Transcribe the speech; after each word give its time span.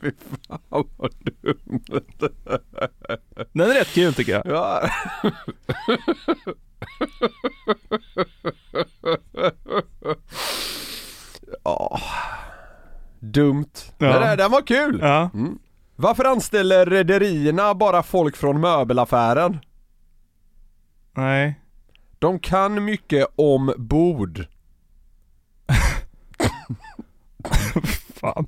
Fy 0.00 0.10
fan 0.48 0.88
vad 0.96 1.12
dumt. 1.24 1.84
Den 3.52 3.70
är 3.70 3.74
rätt 3.74 3.94
kul 3.94 4.14
tycker 4.14 4.32
jag. 4.32 4.46
Ja. 4.46 4.90
Ja. 11.64 12.00
Dumt. 13.20 13.92
Ja. 13.98 14.18
Där, 14.18 14.36
den 14.36 14.50
var 14.50 14.62
kul! 14.62 14.98
Ja. 15.02 15.30
Varför 15.96 16.24
anställer 16.24 16.86
rederierna 16.86 17.74
bara 17.74 18.02
folk 18.02 18.36
från 18.36 18.60
möbelaffären? 18.60 19.58
Nej. 21.16 21.60
De 22.18 22.38
kan 22.38 22.84
mycket 22.84 23.26
om 23.36 23.74
bord. 23.76 24.46
Fan. 28.14 28.46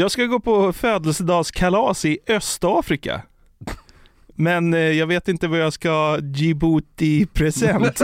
Jag 0.00 0.10
ska 0.10 0.24
gå 0.24 0.40
på 0.40 0.72
födelsedagskalas 0.72 2.04
i 2.04 2.18
Östafrika. 2.28 3.22
Men 4.34 4.74
eh, 4.74 4.80
jag 4.80 5.06
vet 5.06 5.28
inte 5.28 5.48
vad 5.48 5.58
jag 5.58 5.72
ska 5.72 5.90
ha 5.90 6.18
Djibouti-present. 6.18 8.00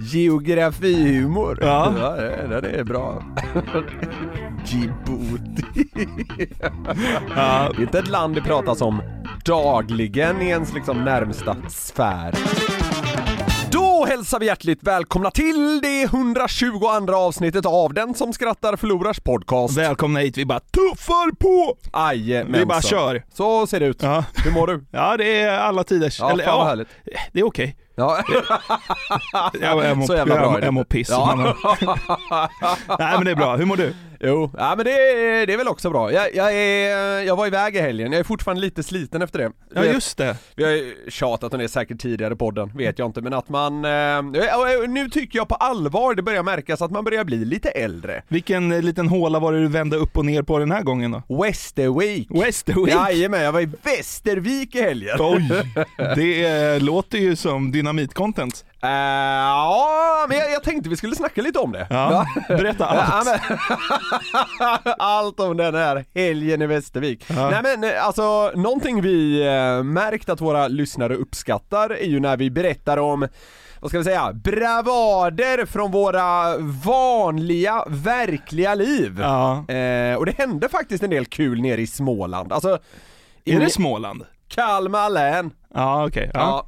Geografihumor. 0.00 1.58
Ja. 1.60 1.90
det, 2.48 2.60
det 2.60 2.70
är 2.70 2.84
bra. 2.84 3.24
Djibouti. 4.64 5.64
Ja. 7.36 7.70
Det 7.76 7.78
är 7.78 7.80
inte 7.80 7.98
ett 7.98 8.08
land 8.08 8.34
det 8.34 8.40
pratas 8.42 8.80
om 8.80 9.02
dagligen 9.44 10.42
i 10.42 10.48
ens 10.48 10.74
liksom 10.74 11.04
närmsta 11.04 11.56
sfär. 11.68 12.34
Då 13.70 14.06
hälsar 14.08 14.40
vi 14.40 14.46
hjärtligt 14.46 14.82
välkomna 14.82 15.30
till 15.30 15.80
det 15.82 16.02
122 16.02 17.14
avsnittet 17.14 17.66
av 17.66 17.94
Den 17.94 18.14
som 18.14 18.32
skrattar 18.32 18.76
förlorars 18.76 19.20
podcast. 19.20 19.78
Välkomna 19.78 20.20
hit, 20.20 20.38
vi 20.38 20.46
bara 20.46 20.60
tuffar 20.60 21.34
på! 21.34 21.76
Jajamensan. 21.92 22.60
Vi 22.60 22.66
bara 22.66 22.82
kör. 22.82 23.24
Så 23.34 23.66
ser 23.66 23.80
det 23.80 23.86
ut. 23.86 24.02
Ja. 24.02 24.24
Hur 24.44 24.50
mår 24.50 24.66
du? 24.66 24.84
Ja, 24.90 25.16
det 25.16 25.40
är 25.40 25.58
alla 25.58 25.84
tiders. 25.84 26.20
Ja, 26.20 26.28
fan 26.28 26.58
vad 26.58 26.66
härligt. 26.66 26.88
det 27.32 27.40
är 27.40 27.44
okej. 27.46 27.76
Ja. 27.96 28.22
Jag, 29.60 29.84
jag, 29.84 29.96
mår, 29.96 30.06
Så 30.06 30.14
jävla 30.14 30.34
bra 30.34 30.50
är 30.50 30.54
jag, 30.54 30.64
jag 30.64 30.74
mår 30.74 30.84
piss. 30.84 31.08
Ja. 31.10 31.34
Nej 32.98 33.14
men 33.16 33.24
det 33.24 33.30
är 33.30 33.36
bra, 33.36 33.56
hur 33.56 33.64
mår 33.64 33.76
du? 33.76 33.94
Jo, 34.26 34.50
ja 34.58 34.74
men 34.76 34.84
det, 34.84 34.92
är- 34.92 35.46
det 35.46 35.52
är 35.52 35.56
väl 35.56 35.68
också 35.68 35.90
bra. 35.90 36.12
Jag, 36.12 36.34
jag, 36.34 36.52
är, 36.54 37.20
jag 37.22 37.36
var 37.36 37.46
iväg 37.46 37.76
i 37.76 37.78
helgen, 37.80 38.12
jag 38.12 38.18
är 38.20 38.24
fortfarande 38.24 38.60
lite 38.62 38.82
sliten 38.82 39.22
efter 39.22 39.38
det. 39.38 39.50
Ja 39.74 39.80
Vet- 39.80 39.92
just 39.94 40.18
det. 40.18 40.36
Vi 40.56 40.64
har 40.64 40.70
ju 40.70 40.94
tjatat 41.08 41.52
om 41.54 41.60
det 41.60 41.68
säkert 41.68 42.00
tidigare 42.00 42.34
i 42.34 42.36
podden, 42.36 42.70
vet 42.76 42.98
jag 42.98 43.08
inte, 43.08 43.20
men 43.20 43.32
att 43.34 43.48
man... 43.48 43.84
Eh, 43.84 44.22
nu 44.88 45.08
tycker 45.10 45.38
jag 45.38 45.48
på 45.48 45.54
allvar 45.54 46.14
det 46.14 46.22
börjar 46.22 46.42
märkas 46.42 46.82
att 46.82 46.90
man 46.90 47.04
börjar 47.04 47.24
bli 47.24 47.44
lite 47.44 47.68
äldre. 47.68 48.22
Vilken 48.28 48.72
eh, 48.72 48.82
liten 48.82 49.08
håla 49.08 49.38
var 49.38 49.52
det 49.52 49.60
du 49.60 49.68
vände 49.68 49.96
upp 49.96 50.18
och 50.18 50.24
ner 50.26 50.42
på 50.42 50.58
den 50.58 50.70
här 50.70 50.82
gången 50.82 51.10
då? 51.28 51.42
Westerweek! 51.42 52.26
Westerweek? 52.30 52.94
Jajamän, 52.94 53.42
jag 53.42 53.52
var 53.52 53.60
i 53.60 53.68
Västervik 53.82 54.74
i 54.74 54.80
helgen. 54.82 55.16
Oj! 55.20 55.48
Det 56.16 56.44
eh, 56.44 56.82
låter 56.82 57.18
ju 57.18 57.36
som 57.36 57.72
dynamit-content. 57.72 58.64
Eh, 58.84 58.90
ja, 58.90 60.26
men 60.28 60.38
jag, 60.38 60.50
jag 60.52 60.62
tänkte 60.62 60.88
vi 60.88 60.96
skulle 60.96 61.16
snacka 61.16 61.42
lite 61.42 61.58
om 61.58 61.72
det. 61.72 61.86
Ja, 61.90 62.26
berätta 62.48 62.86
allt. 62.86 63.40
Allt 64.98 65.40
om 65.40 65.56
den 65.56 65.74
här 65.74 66.04
helgen 66.14 66.62
i 66.62 66.66
Västervik. 66.66 67.24
Ja. 67.28 67.50
Nej 67.50 67.60
men 67.62 67.84
eh, 67.84 68.06
alltså, 68.06 68.50
någonting 68.54 69.02
vi 69.02 69.46
eh, 69.46 69.82
märkt 69.82 70.28
att 70.28 70.40
våra 70.40 70.68
lyssnare 70.68 71.14
uppskattar 71.14 71.90
är 71.90 72.06
ju 72.06 72.20
när 72.20 72.36
vi 72.36 72.50
berättar 72.50 72.96
om 72.96 73.28
vad 73.80 73.90
ska 73.90 73.98
vi 73.98 74.04
säga, 74.04 74.32
bravader 74.32 75.66
från 75.66 75.90
våra 75.90 76.56
vanliga, 76.84 77.84
verkliga 77.88 78.74
liv. 78.74 79.18
Ja. 79.20 79.68
Eh, 79.74 80.16
och 80.16 80.26
det 80.26 80.38
hände 80.38 80.68
faktiskt 80.68 81.02
en 81.04 81.10
del 81.10 81.26
kul 81.26 81.60
nere 81.62 81.80
i 81.80 81.86
Småland. 81.86 82.52
Alltså, 82.52 82.78
Är 83.44 83.60
det 83.60 83.70
Småland? 83.70 84.24
Kalmar 84.48 85.10
län. 85.10 85.50
Ja 85.74 86.06
okej. 86.06 86.30
Ja. 86.34 86.40
Ja. 86.40 86.66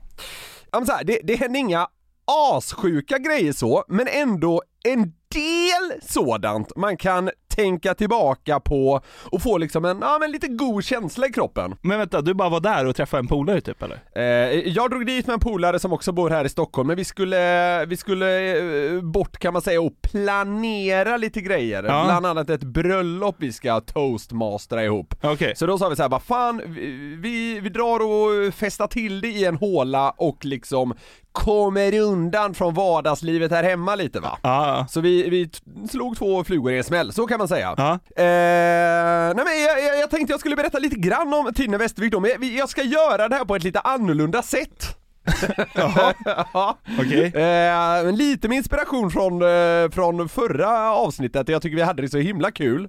Ja, 0.71 0.81
men 0.81 0.87
så 0.87 0.93
här, 0.93 1.05
det, 1.05 1.21
det 1.25 1.35
hände 1.35 1.59
inga 1.59 1.87
assjuka 2.27 3.19
grejer 3.19 3.53
så, 3.53 3.85
men 3.89 4.09
ändå 4.09 4.63
en 4.85 5.13
del 5.35 6.01
sådant 6.03 6.77
man 6.77 6.97
kan 6.97 7.31
tänka 7.49 7.95
tillbaka 7.95 8.61
på 8.61 9.01
och 9.33 9.43
få 9.43 9.59
liksom 9.59 9.85
en, 9.85 9.99
ja 10.01 10.19
men 10.21 10.31
lite 10.31 10.49
god 10.49 10.85
känsla 10.85 11.27
i 11.27 11.33
kroppen. 11.33 11.75
Men 11.83 11.99
vänta, 11.99 12.21
du 12.21 12.35
bara 12.35 12.49
var 12.49 12.61
där 12.61 12.87
och 12.87 12.97
träffade 12.97 13.21
en 13.21 13.27
polare 13.27 13.61
typ 13.61 13.83
eller? 13.83 13.99
Eh, 14.15 14.23
jag 14.69 14.91
drog 14.91 15.07
dit 15.07 15.27
med 15.27 15.35
en 15.35 15.41
polare 15.41 15.79
som 15.79 15.93
också 15.93 16.13
bor 16.13 16.31
här 16.31 16.45
i 16.45 16.49
Stockholm, 16.49 16.87
men 16.87 16.97
vi 16.97 17.05
skulle, 17.05 17.85
vi 17.87 17.97
skulle 17.97 18.57
eh, 18.57 19.01
bort 19.01 19.39
kan 19.39 19.53
man 19.53 19.63
säga 19.63 19.81
och 19.81 20.03
planera 20.03 21.17
lite 21.17 21.41
grejer. 21.41 21.83
Ja. 21.83 22.05
Bland 22.05 22.27
annat 22.27 22.51
ett 22.51 22.65
bröllop 22.65 23.37
vi 23.39 23.53
ska 23.53 23.81
toastmastera 23.81 24.85
ihop. 24.85 25.15
Okej. 25.23 25.57
Så 25.57 25.67
då 25.67 25.79
sa 25.79 25.89
vi 25.89 25.97
så 25.97 26.03
här, 26.03 26.09
vad 26.09 26.23
fan, 26.23 26.63
vi, 26.67 27.17
vi, 27.21 27.61
vi 27.61 27.69
drar 27.69 28.01
och 28.01 28.55
festar 28.55 28.87
till 28.87 29.21
det 29.21 29.29
i 29.29 29.45
en 29.45 29.57
håla 29.57 30.11
och 30.11 30.45
liksom 30.45 30.95
kommer 31.37 31.99
undan 32.01 32.55
från 32.55 32.75
vardagslivet 32.75 33.51
här 33.51 33.63
hemma 33.65 33.95
lite 33.95 34.21
va. 34.21 34.39
Ja, 34.43 34.87
Så 34.91 35.01
vi, 35.01 35.29
vi 35.31 35.51
slog 35.91 36.17
två 36.17 36.45
flugor 36.45 36.73
i 36.73 36.79
en 36.79 36.85
smäll, 36.85 37.13
så 37.13 37.27
kan 37.27 37.39
man 37.39 37.49
säga. 37.49 37.75
ja. 37.77 37.93
Eh, 38.17 39.35
nej 39.35 39.45
men 39.45 39.63
jag, 39.63 39.83
jag, 39.85 39.99
jag 40.01 40.11
tänkte 40.11 40.33
jag 40.33 40.41
skulle 40.41 40.57
berätta 40.57 40.79
lite 40.79 40.97
grann 40.97 41.35
om 41.35 41.53
i 41.59 41.67
Västervik 41.67 42.13
då, 42.13 42.21
men 42.21 42.31
jag, 42.31 42.45
jag 42.45 42.69
ska 42.69 42.83
göra 42.83 43.29
det 43.29 43.35
här 43.37 43.45
på 43.45 43.57
ett 43.57 43.63
lite 43.65 43.81
annorlunda 43.81 44.43
sätt. 44.43 44.97
Jaha, 45.75 46.15
ja. 46.53 46.79
okej. 47.01 47.25
Eh, 47.27 48.05
men 48.05 48.17
lite 48.17 48.49
med 48.49 48.57
inspiration 48.57 49.11
från, 49.11 49.43
eh, 49.43 49.91
från 49.91 50.29
förra 50.29 50.93
avsnittet, 50.93 51.49
jag 51.49 51.63
tycker 51.63 51.77
vi 51.77 51.83
hade 51.83 52.03
det 52.03 52.09
så 52.09 52.19
himla 52.19 52.51
kul. 52.51 52.89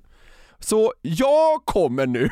Så 0.60 0.94
jag 1.02 1.66
kommer 1.66 2.06
nu, 2.06 2.24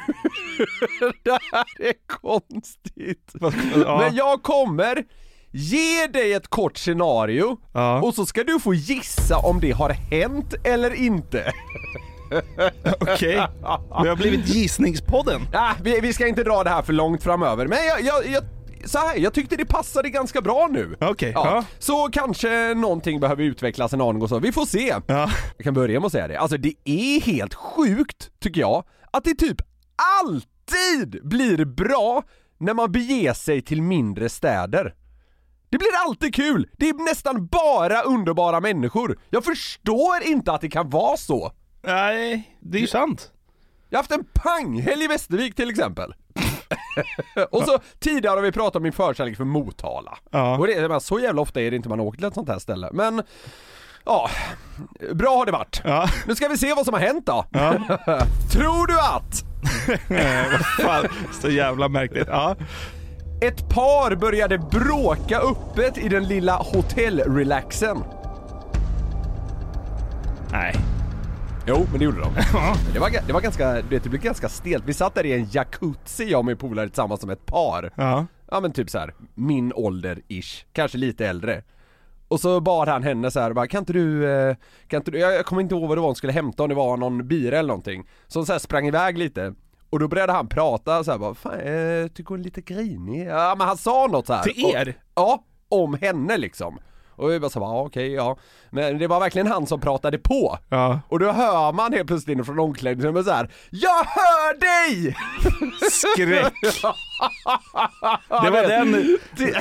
det 1.23 1.39
här 1.51 1.65
är 1.79 1.93
konstigt, 2.07 3.31
Ja. 3.85 3.97
men 3.97 4.15
jag 4.15 4.43
kommer 4.43 5.03
ge 5.57 6.07
dig 6.07 6.33
ett 6.33 6.47
kort 6.47 6.77
scenario 6.77 7.57
Ja. 7.73 8.01
och 8.01 8.13
så 8.13 8.25
ska 8.25 8.43
du 8.43 8.59
få 8.59 8.73
gissa 8.73 9.37
om 9.37 9.59
det 9.59 9.71
har 9.71 9.89
hänt 9.89 10.53
eller 10.63 10.93
inte. 10.93 11.51
Okej. 13.01 13.47
Vi 14.03 14.07
har 14.09 14.15
blivit 14.15 14.47
gissningspodden. 14.47 15.41
Ah, 15.53 15.73
vi, 15.83 15.99
vi 15.99 16.13
ska 16.13 16.27
inte 16.27 16.43
dra 16.43 16.63
det 16.63 16.69
här 16.69 16.81
för 16.81 16.93
långt 16.93 17.23
framöver, 17.23 17.67
men 17.67 17.77
jag, 17.87 18.01
jag, 18.01 18.27
jag, 18.27 18.43
så 18.89 18.97
här, 18.97 19.17
jag 19.17 19.33
tyckte 19.33 19.55
det 19.55 19.65
passade 19.65 20.09
ganska 20.09 20.41
bra 20.41 20.67
nu. 20.71 20.95
Okej, 21.01 21.31
Ja, 21.35 21.45
ja. 21.55 21.65
Så 21.79 22.09
kanske 22.11 22.73
någonting 22.73 23.19
behöver 23.19 23.43
utvecklas 23.43 23.93
en 23.93 24.01
aning 24.01 24.21
och 24.21 24.29
så, 24.29 24.39
vi 24.39 24.51
får 24.51 24.65
se. 24.65 24.95
Ja. 25.07 25.29
Jag 25.57 25.63
kan 25.63 25.73
börja 25.73 25.99
med 25.99 26.05
att 26.07 26.11
säga 26.11 26.27
det, 26.27 26.37
alltså 26.37 26.57
det 26.57 26.73
är 26.85 27.21
helt 27.21 27.53
sjukt, 27.53 28.29
tycker 28.41 28.61
jag, 28.61 28.83
att 29.11 29.23
det 29.23 29.35
typ 29.35 29.57
alltid 30.23 31.27
blir 31.27 31.65
bra 31.65 32.23
när 32.59 32.73
man 32.73 32.91
beger 32.91 33.33
sig 33.33 33.61
till 33.61 33.81
mindre 33.81 34.29
städer. 34.29 34.93
Det 35.69 35.77
blir 35.77 35.89
alltid 36.07 36.35
kul! 36.35 36.69
Det 36.77 36.89
är 36.89 36.93
nästan 36.93 37.47
bara 37.47 38.01
underbara 38.01 38.59
människor. 38.59 39.19
Jag 39.29 39.45
förstår 39.45 40.23
inte 40.23 40.51
att 40.51 40.61
det 40.61 40.69
kan 40.69 40.89
vara 40.89 41.17
så. 41.17 41.51
Nej, 41.81 42.57
det 42.59 42.77
är 42.77 42.81
ju 42.81 42.87
sant. 42.87 43.31
Jag 43.89 43.97
har 43.97 44.03
haft 44.03 44.11
en 44.11 44.25
panghelg 44.33 45.03
i 45.03 45.07
Västervik 45.07 45.55
till 45.55 45.69
exempel. 45.69 46.15
och 47.51 47.63
så 47.63 47.79
tidigare 47.99 48.35
har 48.35 48.41
vi 48.41 48.51
pratat 48.51 48.75
om 48.75 48.83
min 48.83 48.93
förkärlek 48.93 49.37
för 49.37 49.43
Motala. 49.43 50.17
Ja. 50.31 50.57
Och 50.57 50.67
det, 50.67 50.89
men 50.89 51.01
så 51.01 51.19
jävla 51.19 51.41
ofta 51.41 51.61
är 51.61 51.71
det 51.71 51.77
inte 51.77 51.89
man 51.89 51.99
åker 51.99 52.17
till 52.17 52.27
ett 52.27 52.33
sånt 52.33 52.49
här 52.49 52.59
ställe. 52.59 52.89
Men, 52.93 53.21
ja, 54.05 54.29
bra 55.13 55.37
har 55.37 55.45
det 55.45 55.51
varit. 55.51 55.81
Ja. 55.83 56.09
Nu 56.27 56.35
ska 56.35 56.47
vi 56.47 56.57
se 56.57 56.73
vad 56.73 56.85
som 56.85 56.93
har 56.93 57.01
hänt 57.01 57.25
då. 57.25 57.45
Ja. 57.51 57.71
Tror 58.51 58.87
du 58.87 58.99
att 58.99 59.43
Fan, 60.81 61.07
så 61.41 61.49
jävla 61.49 61.89
märkligt. 61.89 62.27
Ja. 62.27 62.55
Ett 63.47 63.69
par 63.69 64.15
började 64.15 64.57
bråka 64.57 65.39
öppet 65.39 65.97
i 65.97 66.09
den 66.09 66.23
lilla 66.23 66.55
hotellrelaxen? 66.55 68.03
Nej. 70.51 70.75
Jo, 71.67 71.85
men 71.89 71.99
det 71.99 72.05
gjorde 72.05 72.19
de. 72.21 72.33
Det 72.93 72.99
var, 72.99 73.09
det 73.27 73.33
var 73.33 73.41
ganska, 73.41 73.73
du 73.73 73.87
vet, 73.89 74.03
det 74.03 74.09
blev 74.09 74.21
ganska 74.21 74.49
stelt. 74.49 74.83
Vi 74.87 74.93
satt 74.93 75.15
där 75.15 75.25
i 75.25 75.33
en 75.33 75.47
jacuzzi 75.51 76.29
jag 76.29 76.39
och 76.39 76.45
min 76.45 76.57
polare 76.57 76.87
tillsammans 76.87 77.21
som 77.21 77.29
ett 77.29 77.45
par. 77.45 77.91
Ja. 77.95 78.25
Ja 78.51 78.59
men 78.59 78.71
typ 78.71 78.89
så 78.89 78.99
här, 78.99 79.13
min 79.33 79.73
ålder-ish, 79.73 80.65
kanske 80.73 80.97
lite 80.97 81.27
äldre. 81.27 81.63
Och 82.27 82.39
så 82.39 82.59
bad 82.59 82.87
han 82.87 83.03
henne 83.03 83.31
så 83.31 83.39
här, 83.39 83.53
bara, 83.53 83.67
kan 83.67 83.79
inte 83.79 83.93
du, 83.93 84.31
eh, 84.31 84.55
kan 84.87 84.97
inte 84.97 85.11
du, 85.11 85.19
jag, 85.19 85.33
jag 85.33 85.45
kommer 85.45 85.61
inte 85.61 85.75
ihåg 85.75 85.87
vad 85.87 85.97
det 85.97 86.01
var 86.01 86.07
hon 86.07 86.15
skulle 86.15 86.33
hämta 86.33 86.63
om 86.63 86.69
det 86.69 86.75
var 86.75 86.97
någon 86.97 87.27
bira 87.27 87.57
eller 87.59 87.67
någonting. 87.67 88.07
Så 88.27 88.39
hon 88.39 88.45
så 88.45 88.51
här 88.51 88.59
sprang 88.59 88.87
iväg 88.87 89.17
lite. 89.17 89.53
Och 89.95 89.99
då 89.99 90.07
började 90.07 90.33
han 90.33 90.47
prata 90.47 91.03
så 91.03 91.11
här, 91.11 91.17
bara, 91.17 91.33
fan 91.33 91.59
eh, 91.59 92.07
tycker 92.07 92.29
hon 92.29 92.39
är 92.39 92.43
lite 92.43 92.61
grinig? 92.61 93.27
Ja 93.27 93.55
men 93.57 93.67
han 93.67 93.77
sa 93.77 94.07
något 94.07 94.27
så 94.27 94.33
här. 94.33 94.43
Till 94.43 94.65
er? 94.65 94.89
Och, 94.89 94.95
ja, 95.15 95.43
om 95.69 95.93
henne 96.01 96.37
liksom. 96.37 96.79
Och 97.15 97.31
vi 97.31 97.39
bara 97.39 97.49
så 97.49 97.59
här, 97.59 97.67
ja 97.67 97.81
okej 97.81 98.11
ja. 98.13 98.37
Men 98.69 98.97
det 98.97 99.07
var 99.07 99.19
verkligen 99.19 99.47
han 99.47 99.67
som 99.67 99.79
pratade 99.81 100.17
på. 100.17 100.57
Ja. 100.69 100.99
Och 101.09 101.19
då 101.19 101.31
hör 101.31 101.71
man 101.73 101.93
helt 101.93 102.07
plötsligt 102.07 102.33
inifrån 102.35 102.59
omklädningsrummet 102.59 103.25
så 103.25 103.31
här, 103.31 103.51
Jag 103.69 103.89
hör 104.05 104.59
dig! 104.59 105.15
Skräck. 105.91 106.53
Det 108.43 108.49
var 108.49 108.67
den, 108.67 108.91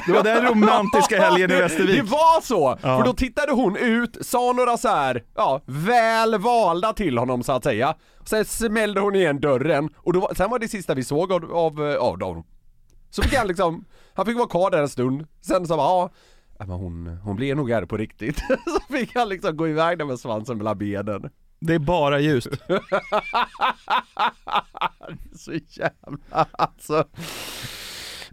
det 0.06 0.12
var 0.12 0.22
den 0.22 0.46
romantiska 0.48 1.20
helgen 1.22 1.50
i 1.50 1.54
Det 1.54 1.60
Västervik. 1.60 2.02
var 2.10 2.40
så! 2.40 2.78
Ja. 2.82 2.98
För 2.98 3.04
då 3.04 3.12
tittade 3.12 3.52
hon 3.52 3.76
ut, 3.76 4.16
sa 4.20 4.52
några 4.52 4.76
så 4.76 4.88
här, 4.88 5.22
ja, 5.34 5.60
väl 5.66 6.38
valda 6.38 6.92
till 6.92 7.18
honom 7.18 7.42
så 7.42 7.52
att 7.52 7.64
säga. 7.64 7.94
Sen 8.24 8.44
smällde 8.44 9.00
hon 9.00 9.14
igen 9.14 9.40
dörren 9.40 9.88
och 9.96 10.12
då, 10.12 10.20
var- 10.20 10.34
sen 10.34 10.50
var 10.50 10.58
det 10.58 10.68
sista 10.68 10.94
vi 10.94 11.04
såg 11.04 11.32
av, 11.32 11.52
av, 11.56 11.90
eh, 11.90 11.96
av 11.96 12.18
dem. 12.18 12.44
Så 13.10 13.22
fick 13.22 13.34
han 13.38 13.46
liksom, 13.46 13.84
han 14.14 14.26
fick 14.26 14.36
vara 14.36 14.48
kvar 14.48 14.70
där 14.70 14.78
en 14.82 14.88
stund, 14.88 15.26
sen 15.40 15.66
så 15.66 15.76
bara, 15.76 15.86
ja, 15.86 16.02
ja, 16.02 16.10
men 16.58 16.70
hon, 16.70 17.18
hon 17.22 17.36
blev 17.36 17.56
nog 17.56 17.72
arg 17.72 17.86
på 17.86 17.96
riktigt. 17.96 18.38
så 18.66 18.92
fick 18.92 19.14
han 19.14 19.28
liksom 19.28 19.56
gå 19.56 19.68
iväg 19.68 19.98
där 19.98 20.04
med 20.04 20.18
svansen 20.18 20.58
mellan 20.58 20.78
benen. 20.78 21.30
Det 21.58 21.74
är 21.74 21.78
bara 21.78 22.20
ljust. 22.20 22.48
Så 25.36 25.52
jävla 25.52 26.46
alltså. 26.52 27.04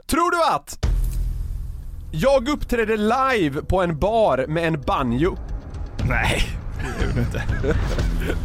Tror 0.06 0.32
du 0.32 0.56
att 0.56 0.86
jag 2.12 2.50
uppträdde 2.50 2.98
live 2.98 3.62
på 3.62 3.82
en 3.82 4.00
bar 4.00 4.46
med 4.48 4.68
en 4.68 4.82
banjo? 4.82 5.38
Nej, 6.10 6.42
det 6.80 7.06
gjorde 7.06 7.16
du 7.16 7.22
inte. 7.22 7.44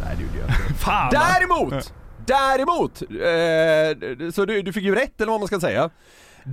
Nej 0.03 0.15
det 0.17 0.23
gjorde 0.23 0.37
jag 0.37 0.49
inte. 0.49 0.73
Fan. 0.73 1.11
Däremot! 1.11 1.93
Däremot! 2.25 3.01
Eh, 3.01 4.31
så 4.31 4.45
du, 4.45 4.61
du 4.61 4.73
fick 4.73 4.83
ju 4.83 4.95
rätt 4.95 5.21
eller 5.21 5.31
vad 5.31 5.41
man 5.41 5.47
ska 5.47 5.59
säga. 5.59 5.89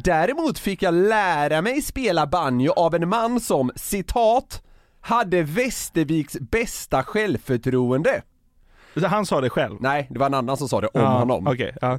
Däremot 0.02 0.58
fick 0.58 0.82
jag 0.82 0.94
lära 0.94 1.62
mig 1.62 1.82
spela 1.82 2.26
banjo 2.26 2.72
av 2.72 2.94
en 2.94 3.08
man 3.08 3.40
som, 3.40 3.70
citat, 3.76 4.62
hade 5.00 5.42
Västerviks 5.42 6.36
bästa 6.40 7.02
självförtroende. 7.02 8.22
Han 9.02 9.26
sa 9.26 9.40
det 9.40 9.50
själv? 9.50 9.76
Nej, 9.80 10.06
det 10.10 10.18
var 10.18 10.26
en 10.26 10.34
annan 10.34 10.56
som 10.56 10.68
sa 10.68 10.80
det 10.80 10.86
om 10.86 11.00
ja, 11.00 11.18
honom. 11.18 11.46
Okej, 11.46 11.76
ja. 11.80 11.98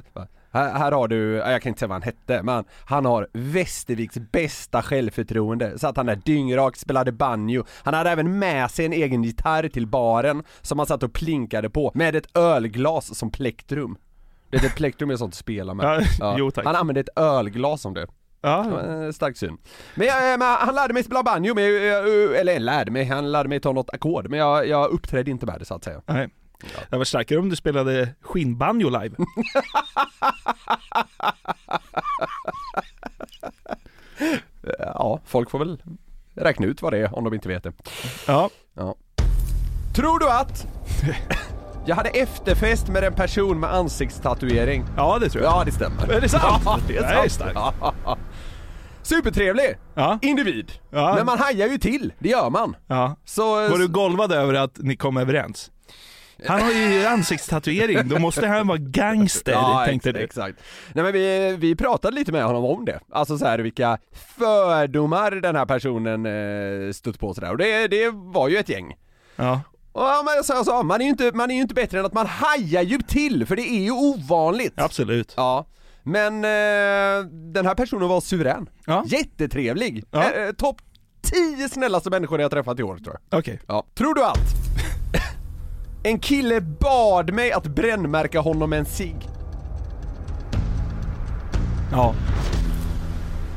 Här, 0.52 0.78
här 0.78 0.92
har 0.92 1.08
du, 1.08 1.32
ja, 1.32 1.50
jag 1.50 1.62
kan 1.62 1.70
inte 1.70 1.78
säga 1.78 1.88
vad 1.88 1.94
han 1.94 2.02
hette, 2.02 2.42
men 2.42 2.64
han 2.84 3.04
har 3.04 3.28
Västerviks 3.32 4.18
bästa 4.32 4.82
självförtroende. 4.82 5.78
Så 5.78 5.88
att 5.88 5.96
han 5.96 6.08
är 6.08 6.16
dyngrak, 6.16 6.76
spelade 6.76 7.12
banjo. 7.12 7.64
Han 7.82 7.94
hade 7.94 8.10
även 8.10 8.38
med 8.38 8.70
sig 8.70 8.86
en 8.86 8.92
egen 8.92 9.24
gitarr 9.24 9.68
till 9.68 9.86
baren 9.86 10.42
som 10.62 10.78
han 10.78 10.86
satt 10.86 11.02
och 11.02 11.12
plinkade 11.12 11.70
på 11.70 11.90
med 11.94 12.16
ett 12.16 12.36
ölglas 12.36 13.18
som 13.18 13.30
plektrum. 13.30 13.96
Det 14.50 14.56
är 14.56 14.66
ett 14.66 14.74
plektrum 14.76 15.10
är 15.10 15.16
sånt 15.16 15.32
att 15.34 15.38
spela 15.38 15.74
med. 15.74 16.06
Ja, 16.18 16.34
jo, 16.38 16.50
tack. 16.50 16.64
Han 16.64 16.76
använde 16.76 17.00
ett 17.00 17.08
ölglas 17.18 17.80
som 17.82 17.94
det. 17.94 18.06
Ja, 18.40 18.80
Eh, 18.80 19.10
Stark 19.12 19.36
syn. 19.36 19.58
Men, 19.94 20.06
jag, 20.06 20.38
men 20.38 20.48
han 20.48 20.74
lärde 20.74 20.94
mig 20.94 21.04
spela 21.04 21.22
banjo, 21.22 21.54
med, 21.54 21.64
eh, 21.64 22.40
eller 22.40 22.60
lärde 22.60 22.90
mig, 22.90 23.04
han 23.04 23.32
lärde 23.32 23.48
mig 23.48 23.60
ta 23.60 23.72
något 23.72 23.90
ackord, 23.90 24.28
men 24.30 24.38
jag, 24.38 24.68
jag 24.68 24.90
uppträdde 24.90 25.30
inte 25.30 25.46
med 25.46 25.58
det 25.58 25.64
så 25.64 25.74
att 25.74 25.84
säga. 25.84 26.02
nej. 26.06 26.28
Det 26.90 26.96
var 26.96 27.04
starkare 27.04 27.38
om 27.38 27.48
du 27.48 27.56
spelade 27.56 28.08
skinnbanjo 28.20 28.88
live. 28.88 29.16
Ja, 34.78 35.20
folk 35.24 35.50
får 35.50 35.58
väl 35.58 35.82
räkna 36.34 36.66
ut 36.66 36.82
vad 36.82 36.92
det 36.92 36.98
är 36.98 37.14
om 37.18 37.24
de 37.24 37.34
inte 37.34 37.48
vet 37.48 37.62
det. 37.62 37.72
Ja. 38.26 38.50
Tror 39.94 40.18
du 40.18 40.28
att 40.30 40.66
jag 41.86 41.96
hade 41.96 42.08
efterfest 42.08 42.88
med 42.88 43.04
en 43.04 43.12
person 43.14 43.60
med 43.60 43.74
ansiktstatuering? 43.74 44.84
ja, 44.96 45.18
det 45.20 45.28
tror 45.28 45.44
jag. 45.44 45.52
Ja, 45.52 45.64
det 45.64 45.72
stämmer. 45.72 46.12
Är 46.12 46.20
det 46.20 46.28
sant? 46.28 46.62
Ja, 46.64 46.78
det 46.88 46.96
är 46.96 47.02
sant. 47.02 47.24
är 47.24 47.28
starkt. 47.28 47.54
Ja. 48.04 48.18
Supertrevlig 49.02 49.76
Ja. 49.94 50.18
individ. 50.22 50.72
Ja. 50.90 51.14
Men 51.14 51.26
man 51.26 51.38
hajar 51.38 51.68
ju 51.68 51.78
till, 51.78 52.12
det 52.18 52.28
gör 52.28 52.50
man. 52.50 52.76
ja. 52.86 53.16
Så... 53.24 53.54
Var 53.68 53.78
du 53.78 53.88
golvad 53.88 54.32
över 54.32 54.54
att 54.54 54.78
ni 54.78 54.96
kom 54.96 55.16
överens? 55.16 55.70
Han 56.46 56.60
har 56.62 56.70
ju 56.72 57.06
ansiktstatuering, 57.06 58.08
då 58.08 58.18
måste 58.18 58.46
han 58.46 58.66
vara 58.66 58.78
gangster, 58.78 59.84
tänkte 59.86 60.10
ex- 60.10 60.18
du. 60.18 60.24
exakt. 60.24 60.58
Nej 60.92 61.04
men 61.04 61.12
vi, 61.12 61.56
vi 61.58 61.76
pratade 61.76 62.14
lite 62.16 62.32
med 62.32 62.44
honom 62.44 62.64
om 62.64 62.84
det. 62.84 63.00
Alltså 63.12 63.38
så 63.38 63.44
här 63.46 63.58
vilka 63.58 63.98
fördomar 64.38 65.30
den 65.30 65.56
här 65.56 65.66
personen 65.66 66.26
eh, 66.26 66.92
stött 66.92 67.18
på 67.20 67.34
sådär. 67.34 67.50
Och 67.50 67.58
det, 67.58 67.88
det 67.88 68.10
var 68.14 68.48
ju 68.48 68.56
ett 68.56 68.68
gäng. 68.68 68.94
Ja. 69.36 69.60
Ja, 69.98 70.22
men 70.24 70.44
så 70.44 70.52
jag 70.52 70.64
sa, 70.66 70.82
man 70.82 71.00
är 71.00 71.04
ju 71.04 71.10
inte, 71.10 71.32
man 71.34 71.50
är 71.50 71.54
ju 71.54 71.60
inte 71.60 71.74
bättre 71.74 71.98
än 71.98 72.06
att 72.06 72.12
man 72.12 72.26
hajar 72.26 72.82
ju 72.82 72.98
till, 72.98 73.46
för 73.46 73.56
det 73.56 73.62
är 73.62 73.80
ju 73.82 73.90
ovanligt. 73.90 74.72
Absolut. 74.76 75.34
Ja. 75.36 75.66
Men 76.02 76.44
eh, 76.44 77.28
den 77.30 77.66
här 77.66 77.74
personen 77.74 78.08
var 78.08 78.20
suverän. 78.20 78.68
Ja. 78.86 79.04
Jättetrevlig. 79.06 80.04
Ja. 80.10 80.30
Eh, 80.32 80.52
Topp 80.52 80.80
10 81.22 81.68
snällaste 81.68 82.10
människor 82.10 82.40
jag 82.40 82.50
träffat 82.50 82.80
i 82.80 82.82
år 82.82 82.96
tror 82.96 83.16
jag. 83.30 83.38
Okej. 83.38 83.60
Ja. 83.66 83.86
Tror 83.94 84.14
du 84.14 84.24
att 84.24 84.38
en 86.02 86.18
kille 86.18 86.60
bad 86.60 87.32
mig 87.32 87.52
att 87.52 87.66
brännmärka 87.66 88.40
honom 88.40 88.70
med 88.70 88.78
en 88.78 88.86
cigg? 88.86 89.28
Ja. 91.92 92.14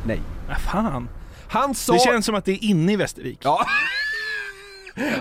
Nej. 0.05 0.22
Ja, 0.50 0.55
fan. 0.55 1.10
Han 1.50 1.75
sa... 1.75 1.93
Det 1.93 2.00
känns 2.00 2.25
som 2.25 2.36
att 2.36 2.46
det 2.46 2.51
är 2.51 2.63
inne 2.63 2.93
i 2.93 2.96
Västervik. 2.96 3.39
Ja. 3.43 3.65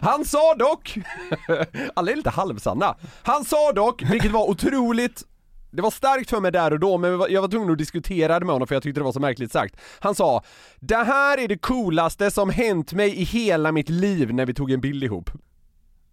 Han 0.03 0.25
sa 0.25 0.55
dock, 0.55 0.99
alla 1.95 2.11
är 2.11 2.17
lite 2.17 2.31
halvsanna, 2.31 2.97
han 3.23 3.45
sa 3.45 3.73
dock, 3.73 4.03
vilket 4.03 4.31
var 4.33 4.51
otroligt 4.51 5.25
det 5.71 5.83
var 5.83 5.91
starkt 5.91 6.31
för 6.31 6.41
mig 6.41 6.53
där 6.53 6.73
och 6.73 6.81
då, 6.81 6.99
men 6.99 7.11
jag 7.11 7.41
var 7.41 7.49
tvungen 7.49 7.71
att 7.71 7.79
diskutera 7.79 8.39
det 8.39 8.47
med 8.47 8.53
honom 8.53 8.69
för 8.69 8.75
jag 8.75 8.83
tyckte 8.83 9.01
det 9.01 9.05
var 9.05 9.13
så 9.13 9.21
märkligt 9.21 9.53
sagt. 9.53 9.77
Han 10.01 10.15
sa 10.15 10.43
Det 10.81 10.97
här 10.97 11.39
är 11.39 11.49
det 11.49 11.59
coolaste 11.59 12.31
som 12.31 12.51
hänt 12.51 12.93
mig 12.93 13.17
i 13.17 13.25
hela 13.25 13.73
mitt 13.73 13.89
liv 13.89 14.35
när 14.35 14.47
vi 14.47 14.55
tog 14.55 14.71
en 14.71 14.81
bild 14.81 15.05
ihop. 15.05 15.31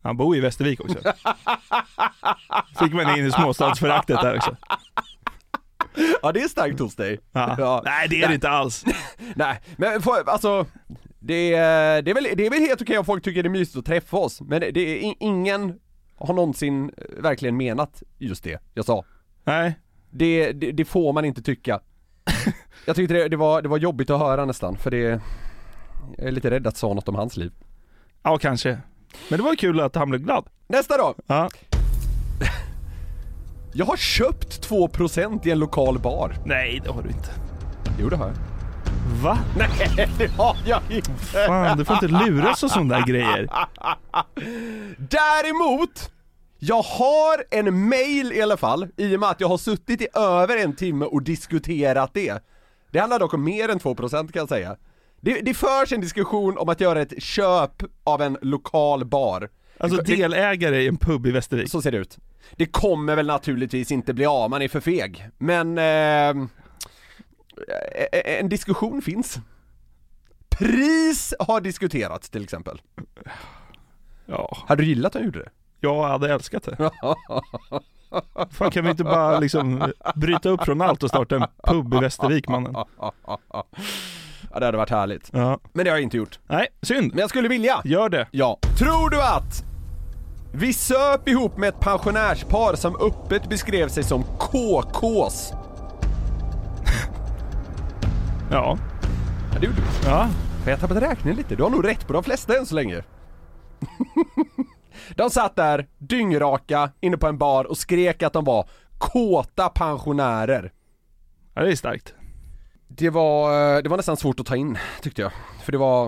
Han 0.04 0.18
bor 0.18 0.36
i 0.36 0.40
Västervik 0.40 0.82
också. 0.82 0.98
Fick 2.80 2.94
man 2.94 3.18
in 3.18 3.26
i 3.26 3.32
småstadsföraktet 3.32 4.22
där 4.22 4.36
också. 4.36 4.56
Ja 6.22 6.32
det 6.32 6.42
är 6.42 6.48
starkt 6.48 6.80
hos 6.80 6.96
dig. 6.96 7.20
Ja. 7.32 7.82
Nej 7.86 8.08
det 8.10 8.24
är 8.24 8.28
det 8.28 8.34
inte 8.34 8.50
alls. 8.50 8.86
Nej, 9.36 9.62
men 9.78 10.02
får, 10.02 10.30
alltså 10.30 10.66
det 11.28 11.54
är, 11.54 12.02
det, 12.02 12.12
är 12.12 12.16
väl, 12.16 12.28
det 12.38 12.46
är 12.46 12.50
väl 12.50 12.60
helt 12.60 12.82
okej 12.82 12.98
om 12.98 13.06
folk 13.06 13.24
tycker 13.24 13.44
det 13.44 13.48
är 13.48 13.52
mysigt 13.52 13.78
att 13.78 13.86
träffa 13.86 14.18
oss, 14.18 14.42
men 14.42 14.62
det, 14.62 14.72
det 14.72 14.80
är 14.80 15.00
in- 15.00 15.16
ingen 15.20 15.80
har 16.18 16.34
någonsin 16.34 16.92
eh, 16.98 17.22
verkligen 17.24 17.58
menat 17.58 18.04
just 18.18 18.44
det 18.44 18.62
jag 18.74 18.86
sa. 18.86 19.04
Nej. 19.44 19.80
Det, 20.10 20.52
det, 20.52 20.72
det 20.72 20.86
får 20.86 21.14
man 21.14 21.26
inte 21.26 21.42
tycka. 21.42 21.80
Jag 22.86 22.96
tyckte 22.96 23.14
det, 23.14 23.28
det, 23.28 23.38
var, 23.38 23.62
det 23.62 23.70
var 23.70 23.78
jobbigt 23.78 24.10
att 24.10 24.20
höra 24.20 24.46
nästan, 24.46 24.78
för 24.78 24.92
det 24.92 24.98
Jag 26.18 26.28
är 26.28 26.32
lite 26.32 26.52
rädd 26.52 26.68
att 26.68 26.78
sa 26.78 26.94
något 26.94 27.08
om 27.10 27.16
hans 27.16 27.38
liv. 27.38 27.52
Ja 28.24 28.38
kanske. 28.38 28.78
Men 29.30 29.40
det 29.40 29.44
var 29.44 29.56
kul 29.56 29.80
att 29.80 29.96
han 29.96 30.10
blev 30.10 30.22
glad. 30.22 30.46
Nästa 30.68 30.98
då! 30.98 31.16
Ja. 31.28 31.50
Jag 33.74 33.86
har 33.86 33.98
köpt 33.98 34.70
2% 34.70 35.48
i 35.48 35.52
en 35.52 35.60
lokal 35.60 36.00
bar. 36.00 36.36
Nej 36.46 36.82
det 36.84 36.92
har 36.92 37.02
du 37.02 37.10
inte. 37.10 37.30
Jo 38.00 38.10
det 38.10 38.16
har 38.16 38.28
jag. 38.28 38.55
Va? 39.06 39.40
Nej 39.58 40.10
det 40.18 40.28
har 40.28 40.58
jag 40.66 40.82
inte! 40.90 41.12
Fan 41.48 41.78
du 41.78 41.86
får 41.86 41.96
inte 41.96 42.08
luras 42.08 42.64
och 42.64 42.72
sådana 42.72 42.98
där 42.98 43.06
grejer. 43.06 43.50
Däremot, 44.98 46.12
jag 46.60 46.82
har 46.82 47.44
en 47.52 47.90
mail 47.90 48.32
i 48.32 48.42
alla 48.42 48.58
fall, 48.58 48.88
i 48.98 49.16
och 49.16 49.20
med 49.20 49.30
att 49.30 49.42
jag 49.42 49.48
har 49.48 49.58
suttit 49.58 50.02
i 50.02 50.08
över 50.14 50.58
en 50.58 50.76
timme 50.76 51.06
och 51.06 51.22
diskuterat 51.24 52.14
det. 52.14 52.44
Det 52.92 53.00
handlar 53.00 53.20
dock 53.20 53.34
om 53.34 53.44
mer 53.44 53.70
än 53.70 53.80
2% 53.80 54.12
kan 54.12 54.28
jag 54.34 54.50
säga. 54.50 54.76
Det, 55.22 55.42
det 55.42 55.54
förs 55.54 55.92
en 55.92 56.02
diskussion 56.02 56.58
om 56.58 56.70
att 56.70 56.82
göra 56.82 57.02
ett 57.02 57.24
köp 57.24 57.84
av 58.04 58.22
en 58.22 58.38
lokal 58.42 59.06
bar. 59.06 59.50
Alltså 59.78 60.02
delägare 60.02 60.82
i 60.82 60.88
en 60.88 60.98
pub 60.98 61.28
i 61.28 61.32
Västervik. 61.32 61.70
Så 61.70 61.82
ser 61.82 61.92
det 61.92 61.98
ut. 61.98 62.18
Det 62.56 62.66
kommer 62.66 63.16
väl 63.16 63.28
naturligtvis 63.28 63.92
inte 63.92 64.14
bli 64.14 64.26
av, 64.26 64.50
man 64.50 64.62
är 64.62 64.68
för 64.68 64.80
feg. 64.80 65.30
Men 65.38 65.78
eh, 65.78 66.48
en 68.12 68.50
diskussion 68.50 69.02
finns. 69.02 69.38
Pris 70.50 71.34
har 71.40 71.62
diskuterats 71.62 72.30
till 72.30 72.44
exempel. 72.44 72.82
Ja, 74.26 74.58
Hade 74.68 74.82
du 74.84 74.88
gillat 74.88 75.10
att 75.10 75.14
han 75.14 75.26
gjorde 75.26 75.40
det? 75.40 75.50
jag 75.80 76.04
hade 76.04 76.34
älskat 76.34 76.64
det. 76.64 76.78
Fan 78.52 78.72
kan 78.72 78.84
vi 78.84 78.90
inte 78.90 79.04
bara 79.04 79.40
liksom 79.40 79.92
bryta 80.16 80.50
upp 80.50 80.64
från 80.64 80.82
allt 80.82 81.04
och 81.04 81.10
starta 81.10 81.36
en 81.36 81.46
pub 81.64 81.94
i 81.94 81.98
Västervik 81.98 82.48
mannen? 82.48 82.76
Ja 84.54 84.60
det 84.60 84.66
hade 84.66 84.78
varit 84.78 84.90
härligt. 84.90 85.30
Ja. 85.34 85.60
Men 85.74 85.86
det 85.86 85.92
har 85.92 85.98
jag 85.98 86.04
inte 86.04 86.18
gjort. 86.18 86.40
Nej, 86.48 86.68
synd. 86.82 87.12
Men 87.12 87.20
jag 87.20 87.30
skulle 87.30 87.48
vilja. 87.48 87.82
Gör 87.84 88.10
det. 88.10 88.28
Ja. 88.32 88.58
Tror 88.80 89.10
du 89.10 89.22
att 89.22 89.64
vi 90.52 90.74
söp 90.74 91.28
ihop 91.28 91.58
med 91.58 91.70
ett 91.70 91.80
pensionärspar 91.80 92.76
som 92.76 92.96
öppet 92.96 93.50
beskrev 93.50 93.88
sig 93.90 94.04
som 94.04 94.24
KKs? 94.24 95.54
Ja. 98.52 98.78
Ja, 99.54 99.60
det 99.60 99.66
gjorde 99.66 99.82
vi. 99.82 100.08
Ja. 100.08 100.30
Jag 100.66 100.72
har 100.72 100.78
tappat 100.78 100.98
räkningen 100.98 101.38
lite, 101.38 101.56
du 101.56 101.64
har 101.64 101.70
nog 101.70 101.88
rätt 101.88 102.08
på 102.08 102.14
de 102.14 102.24
flesta 102.24 102.58
än 102.58 102.66
så 102.66 102.76
länge. 102.76 103.04
de 105.16 105.30
satt 105.30 105.56
där, 105.56 105.88
dyngraka, 105.98 106.92
inne 107.00 107.18
på 107.18 107.28
en 107.28 107.38
bar 107.38 107.66
och 107.66 107.78
skrek 107.78 108.24
att 108.24 108.34
de 108.34 108.44
var 108.44 108.70
kåta 108.98 109.70
pensionärer. 109.70 110.72
ja, 111.54 111.62
det 111.62 111.72
är 111.72 111.76
starkt. 111.76 112.14
Det 112.88 113.10
var, 113.10 113.76
eh, 113.76 113.82
det 113.84 113.90
var 113.90 113.98
nästan 113.98 114.18
svårt 114.18 114.40
att 114.40 114.46
ta 114.46 114.56
in, 114.56 114.78
tyckte 115.02 115.22
jag. 115.22 115.32
För 115.64 115.72
det 115.72 115.78
var, 115.78 116.06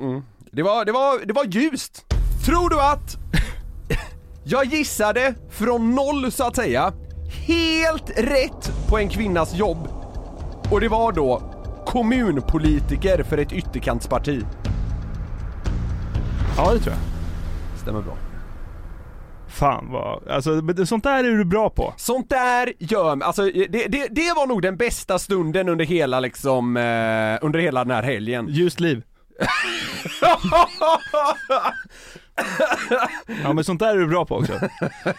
mm, 0.00 0.22
det 0.52 0.62
var, 0.62 0.84
det 0.84 0.92
var, 0.92 1.26
det 1.26 1.32
var 1.32 1.44
ljust. 1.44 2.04
Tror 2.46 2.70
du 2.70 2.80
att 2.80 3.16
jag 4.44 4.64
gissade 4.64 5.34
från 5.50 5.94
noll 5.94 6.32
så 6.32 6.44
att 6.44 6.56
säga, 6.56 6.92
helt 7.46 8.10
rätt 8.16 8.72
på 8.88 8.98
en 8.98 9.08
kvinnas 9.08 9.54
jobb. 9.54 9.99
Och 10.70 10.80
det 10.80 10.88
var 10.88 11.12
då 11.12 11.42
kommunpolitiker 11.86 13.22
för 13.22 13.38
ett 13.38 13.52
ytterkantsparti. 13.52 14.44
Ja, 16.56 16.72
det 16.74 16.80
tror 16.80 16.94
jag. 16.94 17.02
Stämmer 17.80 18.00
bra. 18.00 18.16
Fan 19.48 19.88
vad, 19.90 20.28
alltså 20.28 20.62
sånt 20.86 21.04
där 21.04 21.24
är 21.24 21.38
du 21.38 21.44
bra 21.44 21.70
på. 21.70 21.94
Sånt 21.96 22.30
där 22.30 22.72
gör 22.78 23.22
alltså 23.22 23.42
det, 23.42 23.86
det, 23.88 24.08
det 24.10 24.32
var 24.36 24.46
nog 24.46 24.62
den 24.62 24.76
bästa 24.76 25.18
stunden 25.18 25.68
under 25.68 25.84
hela 25.84 26.20
liksom, 26.20 26.76
eh, 26.76 27.38
under 27.42 27.58
hela 27.58 27.84
den 27.84 27.90
här 27.90 28.02
helgen. 28.02 28.48
Ljust 28.48 28.80
liv. 28.80 29.02
Ja 33.44 33.52
men 33.52 33.64
sånt 33.64 33.80
där 33.80 33.94
är 33.94 33.98
du 33.98 34.06
bra 34.06 34.26
på 34.26 34.36
också. 34.36 34.52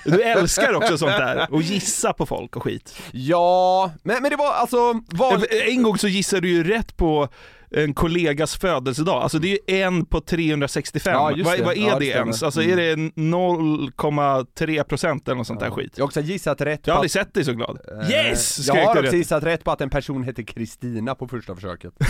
Du 0.05 0.21
älskar 0.21 0.73
också 0.73 0.97
sånt 0.97 1.17
där, 1.17 1.47
och 1.53 1.61
gissa 1.61 2.13
på 2.13 2.25
folk 2.25 2.55
och 2.55 2.63
skit. 2.63 2.95
Ja, 3.11 3.91
men, 4.03 4.21
men 4.21 4.29
det 4.31 4.37
var 4.37 4.53
alltså, 4.53 4.77
var, 5.07 5.45
En 5.69 5.83
gång 5.83 5.97
så 5.97 6.07
gissade 6.07 6.41
du 6.41 6.49
ju 6.49 6.63
rätt 6.63 6.97
på 6.97 7.27
en 7.75 7.93
kollegas 7.93 8.55
födelsedag, 8.55 9.23
alltså 9.23 9.39
det 9.39 9.47
är 9.47 9.51
ju 9.75 9.81
en 9.81 10.05
på 10.05 10.21
365. 10.21 11.13
Ja, 11.13 11.31
vad, 11.45 11.59
vad 11.59 11.77
är 11.77 11.81
Ja, 11.87 11.93
det, 11.93 11.99
det 11.99 12.05
ens? 12.11 12.43
Alltså 12.43 12.61
Mm. 12.61 12.79
är 12.79 12.83
det 12.83 12.95
0,3% 12.95 15.21
eller 15.25 15.35
något 15.35 15.47
sånt 15.47 15.59
där 15.59 15.69
skit? 15.69 15.93
jag 15.95 16.03
har 16.03 16.07
också 16.07 16.21
gissat 16.21 16.61
rätt 16.61 16.87
Jag 16.87 16.93
har 16.93 16.97
aldrig 16.97 17.11
sett 17.11 17.33
dig 17.33 17.45
så 17.45 17.53
glad. 17.53 17.77
Eh, 18.03 18.09
Yes! 18.11 18.67
Jag 18.67 18.75
har 18.75 18.87
också 18.89 19.01
rätt. 19.01 19.13
gissat 19.13 19.43
rätt 19.43 19.63
på 19.63 19.71
att 19.71 19.81
en 19.81 19.89
person 19.89 20.23
heter 20.23 20.43
Kristina 20.43 21.15
på 21.15 21.27
första 21.27 21.55
försöket. 21.55 21.93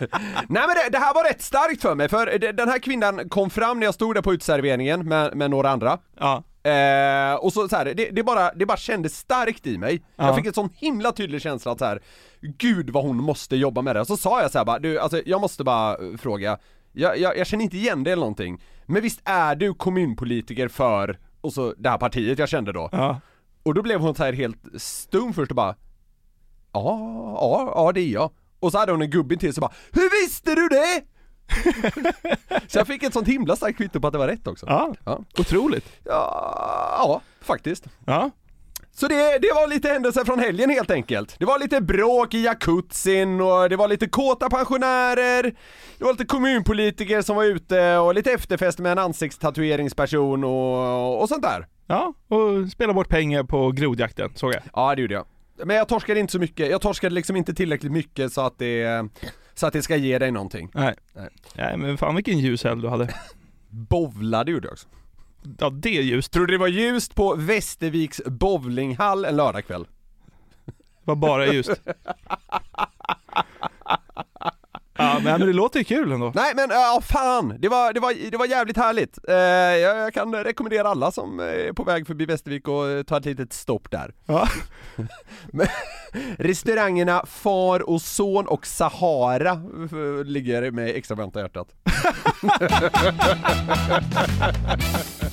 Nej 0.48 0.62
men 0.66 0.76
det, 0.76 0.88
det 0.92 0.98
här 0.98 1.14
var 1.14 1.24
rätt 1.24 1.42
starkt 1.42 1.82
för 1.82 1.94
mig, 1.94 2.08
för 2.08 2.52
den 2.52 2.68
här 2.68 2.78
kvinnan 2.78 3.28
kom 3.28 3.50
fram 3.50 3.78
när 3.78 3.86
jag 3.86 3.94
stod 3.94 4.14
där 4.14 4.22
på 4.22 4.34
utserveringen 4.34 5.08
med, 5.08 5.36
med 5.36 5.50
några 5.50 5.70
andra. 5.70 5.98
Ja. 6.18 6.42
Eh, 6.70 7.34
och 7.34 7.52
så, 7.52 7.68
så 7.68 7.76
här, 7.76 7.84
det, 7.84 8.10
det, 8.10 8.22
bara, 8.22 8.52
det 8.54 8.66
bara 8.66 8.76
kändes 8.76 9.18
starkt 9.18 9.66
i 9.66 9.78
mig. 9.78 10.02
Ja. 10.16 10.26
Jag 10.26 10.36
fick 10.36 10.46
en 10.46 10.52
sån 10.52 10.70
himla 10.74 11.12
tydlig 11.12 11.42
känsla 11.42 11.72
att 11.72 11.78
så 11.78 11.84
här, 11.84 12.02
gud 12.40 12.90
vad 12.90 13.04
hon 13.04 13.16
måste 13.16 13.56
jobba 13.56 13.82
med 13.82 13.96
det. 13.96 14.00
Och 14.00 14.06
så 14.06 14.16
sa 14.16 14.42
jag 14.42 14.50
så 14.50 14.58
här 14.58 14.64
bara, 14.64 14.78
du 14.78 14.98
alltså 14.98 15.22
jag 15.26 15.40
måste 15.40 15.64
bara 15.64 15.92
eh, 15.92 16.16
fråga, 16.18 16.58
jag, 16.92 17.18
jag, 17.18 17.38
jag 17.38 17.46
känner 17.46 17.64
inte 17.64 17.76
igen 17.76 18.04
det 18.04 18.12
eller 18.12 18.20
någonting, 18.20 18.62
men 18.86 19.02
visst 19.02 19.20
är 19.24 19.54
du 19.54 19.74
kommunpolitiker 19.74 20.68
för, 20.68 21.18
och 21.40 21.52
så 21.52 21.74
det 21.78 21.88
här 21.88 21.98
partiet 21.98 22.38
jag 22.38 22.48
kände 22.48 22.72
då. 22.72 22.88
Ja. 22.92 23.20
Och 23.62 23.74
då 23.74 23.82
blev 23.82 24.00
hon 24.00 24.14
så 24.14 24.24
här 24.24 24.32
helt 24.32 24.82
stum 24.82 25.32
först 25.32 25.50
och 25.50 25.56
bara 25.56 25.74
Ja, 26.72 26.98
ja, 27.40 27.72
ja 27.74 27.92
det 27.92 28.00
är 28.00 28.08
jag. 28.08 28.30
Och 28.64 28.72
så 28.72 28.78
hade 28.78 28.92
hon 28.92 29.02
en 29.02 29.10
gubbe 29.10 29.36
till 29.36 29.54
så 29.54 29.60
bara 29.60 29.72
Hur 29.92 30.22
visste 30.24 30.54
du 30.54 30.68
det? 30.68 31.02
så 32.68 32.78
jag 32.78 32.86
fick 32.86 33.02
ett 33.02 33.12
sånt 33.12 33.28
himla 33.28 33.56
starkt 33.56 33.76
kvitto 33.76 34.00
på 34.00 34.06
att 34.06 34.12
det 34.12 34.18
var 34.18 34.28
rätt 34.28 34.46
också. 34.46 34.66
ja, 34.68 34.94
Ja, 35.04 35.20
otroligt. 35.38 35.84
ja, 36.04 36.96
ja 36.98 37.20
faktiskt. 37.40 37.84
Ja. 38.06 38.30
Så 38.96 39.08
det, 39.08 39.38
det 39.38 39.52
var 39.54 39.68
lite 39.68 39.88
händelser 39.88 40.24
från 40.24 40.38
helgen 40.38 40.70
helt 40.70 40.90
enkelt. 40.90 41.36
Det 41.38 41.44
var 41.44 41.58
lite 41.58 41.80
bråk 41.80 42.34
i 42.34 42.44
jacuzzin 42.44 43.40
och 43.40 43.68
det 43.68 43.76
var 43.76 43.88
lite 43.88 44.08
kåta 44.08 44.50
pensionärer, 44.50 45.42
det 45.98 46.04
var 46.04 46.12
lite 46.12 46.24
kommunpolitiker 46.24 47.22
som 47.22 47.36
var 47.36 47.44
ute 47.44 47.96
och 47.96 48.14
lite 48.14 48.32
efterfest 48.32 48.78
med 48.78 48.92
en 48.92 48.98
ansiktstatueringsperson 48.98 50.44
och, 50.44 51.22
och 51.22 51.28
sånt 51.28 51.42
där. 51.42 51.66
Ja, 51.86 52.14
och 52.28 52.68
spela 52.72 52.92
bort 52.92 53.08
pengar 53.08 53.42
på 53.42 53.70
grodjakten, 53.70 54.30
såg 54.34 54.52
jag. 54.54 54.62
Ja 54.74 54.94
det 54.94 55.02
gjorde 55.02 55.14
jag. 55.14 55.24
Men 55.56 55.76
jag 55.76 55.88
torskade 55.88 56.20
inte 56.20 56.32
så 56.32 56.38
mycket, 56.38 56.70
jag 56.70 56.80
torskade 56.80 57.14
liksom 57.14 57.36
inte 57.36 57.54
tillräckligt 57.54 57.92
mycket 57.92 58.32
så 58.32 58.40
att 58.40 58.58
det, 58.58 59.08
så 59.54 59.66
att 59.66 59.72
det 59.72 59.82
ska 59.82 59.96
ge 59.96 60.18
dig 60.18 60.30
någonting. 60.30 60.70
Nej. 60.74 60.94
Nej. 61.12 61.28
Nej 61.54 61.76
men 61.76 61.98
fan 61.98 62.14
vilken 62.14 62.38
ljus 62.38 62.64
helg 62.64 62.82
du 62.82 62.88
hade. 62.88 63.14
Bovlade 63.68 64.52
gjorde 64.52 64.66
jag 64.66 64.72
också. 64.72 64.88
Ja 65.58 65.70
det 65.70 65.98
är 65.98 66.02
ljust. 66.02 66.32
Tror 66.32 66.46
du 66.46 66.52
det 66.52 66.58
var 66.58 66.68
ljust 66.68 67.14
på 67.14 67.34
Västerviks 67.34 68.22
bowlinghall 68.26 69.24
en 69.24 69.36
lördagkväll? 69.36 69.86
Det 70.64 70.72
var 71.04 71.16
bara 71.16 71.46
ljust. 71.46 71.70
Ja 74.98 75.14
men, 75.14 75.38
men 75.38 75.46
det 75.46 75.52
låter 75.52 75.78
ju 75.78 75.84
kul 75.84 76.12
ändå. 76.12 76.32
Nej 76.34 76.52
men 76.56 76.70
ja 76.70 77.00
fan, 77.02 77.56
det 77.58 77.68
var, 77.68 77.92
det 77.92 78.00
var, 78.00 78.30
det 78.30 78.36
var 78.36 78.46
jävligt 78.46 78.76
härligt. 78.76 79.18
Eh, 79.28 79.34
jag, 79.34 79.96
jag 79.98 80.14
kan 80.14 80.34
rekommendera 80.34 80.88
alla 80.88 81.10
som 81.10 81.40
är 81.40 81.72
på 81.72 81.84
väg 81.84 82.06
förbi 82.06 82.26
Västervik 82.26 82.68
och 82.68 83.06
ta 83.06 83.16
ett 83.16 83.24
litet 83.24 83.52
stopp 83.52 83.90
där. 83.90 84.14
Ja. 84.26 84.48
Restaurangerna 86.38 87.24
Far 87.26 87.90
och 87.90 88.02
Son 88.02 88.46
och 88.46 88.66
Sahara 88.66 89.54
ligger 90.24 90.70
med 90.70 90.96
extra 90.96 91.24
om 91.24 91.30
hjärtat. 91.34 91.68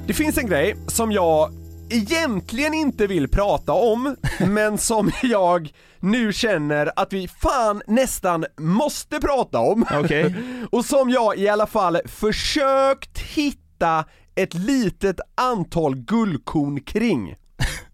Det 0.07 0.13
finns 0.13 0.37
en 0.37 0.47
grej 0.47 0.75
som 0.87 1.11
jag 1.11 1.51
egentligen 1.89 2.73
inte 2.73 3.07
vill 3.07 3.27
prata 3.27 3.73
om, 3.73 4.15
men 4.39 4.77
som 4.77 5.11
jag 5.23 5.71
nu 5.99 6.33
känner 6.33 6.91
att 6.95 7.13
vi 7.13 7.27
fan 7.27 7.81
nästan 7.87 8.45
måste 8.57 9.19
prata 9.19 9.59
om. 9.59 9.85
Okej. 9.93 10.35
Och 10.71 10.85
som 10.85 11.09
jag 11.09 11.37
i 11.37 11.49
alla 11.49 11.67
fall 11.67 11.97
försökt 12.05 13.19
hitta 13.19 14.05
ett 14.35 14.53
litet 14.53 15.19
antal 15.35 15.95
guldkorn 15.95 16.81
kring. 16.81 17.35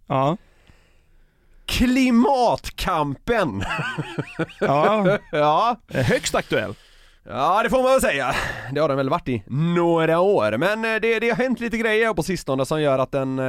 Ja. 0.07 0.37
Klimatkampen! 1.65 3.63
Ja. 4.59 5.17
Ja, 5.31 5.77
Högst 5.87 6.35
aktuell. 6.35 6.75
Ja 7.29 7.63
det 7.63 7.69
får 7.69 7.83
man 7.83 7.91
väl 7.91 8.01
säga. 8.01 8.35
Det 8.71 8.79
har 8.81 8.87
den 8.87 8.97
väl 8.97 9.09
varit 9.09 9.29
i 9.29 9.43
några 9.47 10.19
år, 10.19 10.57
men 10.57 10.85
eh, 10.85 10.99
det, 11.01 11.19
det 11.19 11.29
har 11.29 11.35
hänt 11.35 11.59
lite 11.59 11.77
grejer 11.77 12.13
på 12.13 12.23
sistone 12.23 12.65
som 12.65 12.81
gör 12.81 12.99
att 12.99 13.11
den, 13.11 13.39
eh, 13.39 13.45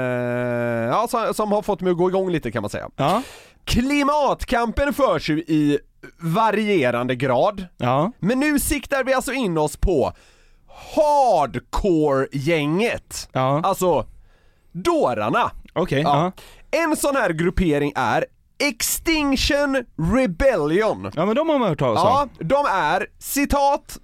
ja 0.88 1.06
som, 1.10 1.34
som 1.34 1.52
har 1.52 1.62
fått 1.62 1.80
mig 1.80 1.90
att 1.90 1.96
gå 1.96 2.08
igång 2.08 2.30
lite 2.30 2.50
kan 2.50 2.62
man 2.62 2.70
säga. 2.70 2.88
Ja. 2.96 3.22
Klimatkampen 3.64 4.94
förs 4.94 5.30
ju 5.30 5.38
i 5.38 5.78
varierande 6.20 7.14
grad, 7.16 7.66
Ja. 7.76 8.12
men 8.18 8.40
nu 8.40 8.58
siktar 8.58 9.04
vi 9.04 9.14
alltså 9.14 9.32
in 9.32 9.58
oss 9.58 9.76
på 9.76 10.12
Hardcore-gänget. 10.94 13.28
Ja. 13.32 13.60
Alltså, 13.64 14.06
dårarna. 14.72 15.50
Okej. 15.72 16.00
Ja. 16.00 16.32
Ja. 16.70 16.78
En 16.80 16.96
sån 16.96 17.16
här 17.16 17.30
gruppering 17.30 17.92
är 17.96 18.24
Extinction 18.58 19.84
Rebellion. 20.14 21.10
ja 21.14 21.26
men 21.26 21.36
de 21.36 21.48
har 21.48 21.58
man 21.58 21.68
hört 21.68 21.78
talas 21.78 22.02
Ja, 22.04 22.22
om. 22.40 22.48
de 22.48 22.66
är, 22.70 23.06
citat, 23.18 23.98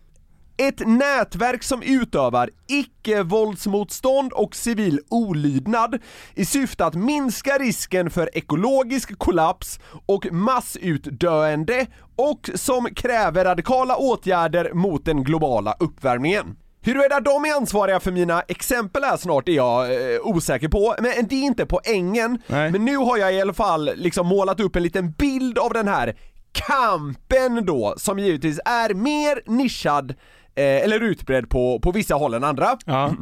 ett 0.56 0.86
nätverk 0.86 1.62
som 1.62 1.82
utövar 1.82 2.50
icke-våldsmotstånd 2.68 4.32
och 4.32 4.54
civil 4.56 5.00
olydnad 5.08 5.98
i 6.34 6.44
syfte 6.44 6.86
att 6.86 6.94
minska 6.94 7.58
risken 7.58 8.10
för 8.10 8.30
ekologisk 8.38 9.18
kollaps 9.18 9.80
och 10.06 10.32
massutdöende 10.32 11.86
och 12.16 12.50
som 12.54 12.88
kräver 12.94 13.44
radikala 13.44 13.96
åtgärder 13.96 14.72
mot 14.72 15.04
den 15.04 15.24
globala 15.24 15.74
uppvärmningen. 15.80 16.56
Huruvida 16.82 17.20
de 17.20 17.44
är 17.44 17.54
ansvariga 17.54 18.00
för 18.00 18.12
mina 18.12 18.40
exempel 18.40 19.04
här 19.04 19.16
snart 19.16 19.48
är 19.48 19.52
jag 19.52 20.14
eh, 20.14 20.20
osäker 20.22 20.68
på, 20.68 20.94
men 20.98 21.12
det 21.28 21.34
är 21.34 21.42
inte 21.42 21.66
poängen. 21.66 22.42
Nej. 22.46 22.70
Men 22.70 22.84
nu 22.84 22.96
har 22.96 23.16
jag 23.16 23.34
i 23.34 23.40
alla 23.40 23.54
fall 23.54 23.90
liksom 23.94 24.26
målat 24.26 24.60
upp 24.60 24.76
en 24.76 24.82
liten 24.82 25.10
bild 25.12 25.58
av 25.58 25.72
den 25.72 25.88
här 25.88 26.16
kampen 26.52 27.66
då, 27.66 27.94
som 27.96 28.18
givetvis 28.18 28.60
är 28.64 28.94
mer 28.94 29.42
nischad 29.46 30.10
eh, 30.54 30.64
eller 30.64 31.00
utbredd 31.00 31.50
på, 31.50 31.80
på 31.80 31.92
vissa 31.92 32.14
håll 32.14 32.34
än 32.34 32.44
andra. 32.44 32.78
Ja. 32.86 33.14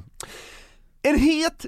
En 1.02 1.18
het 1.18 1.66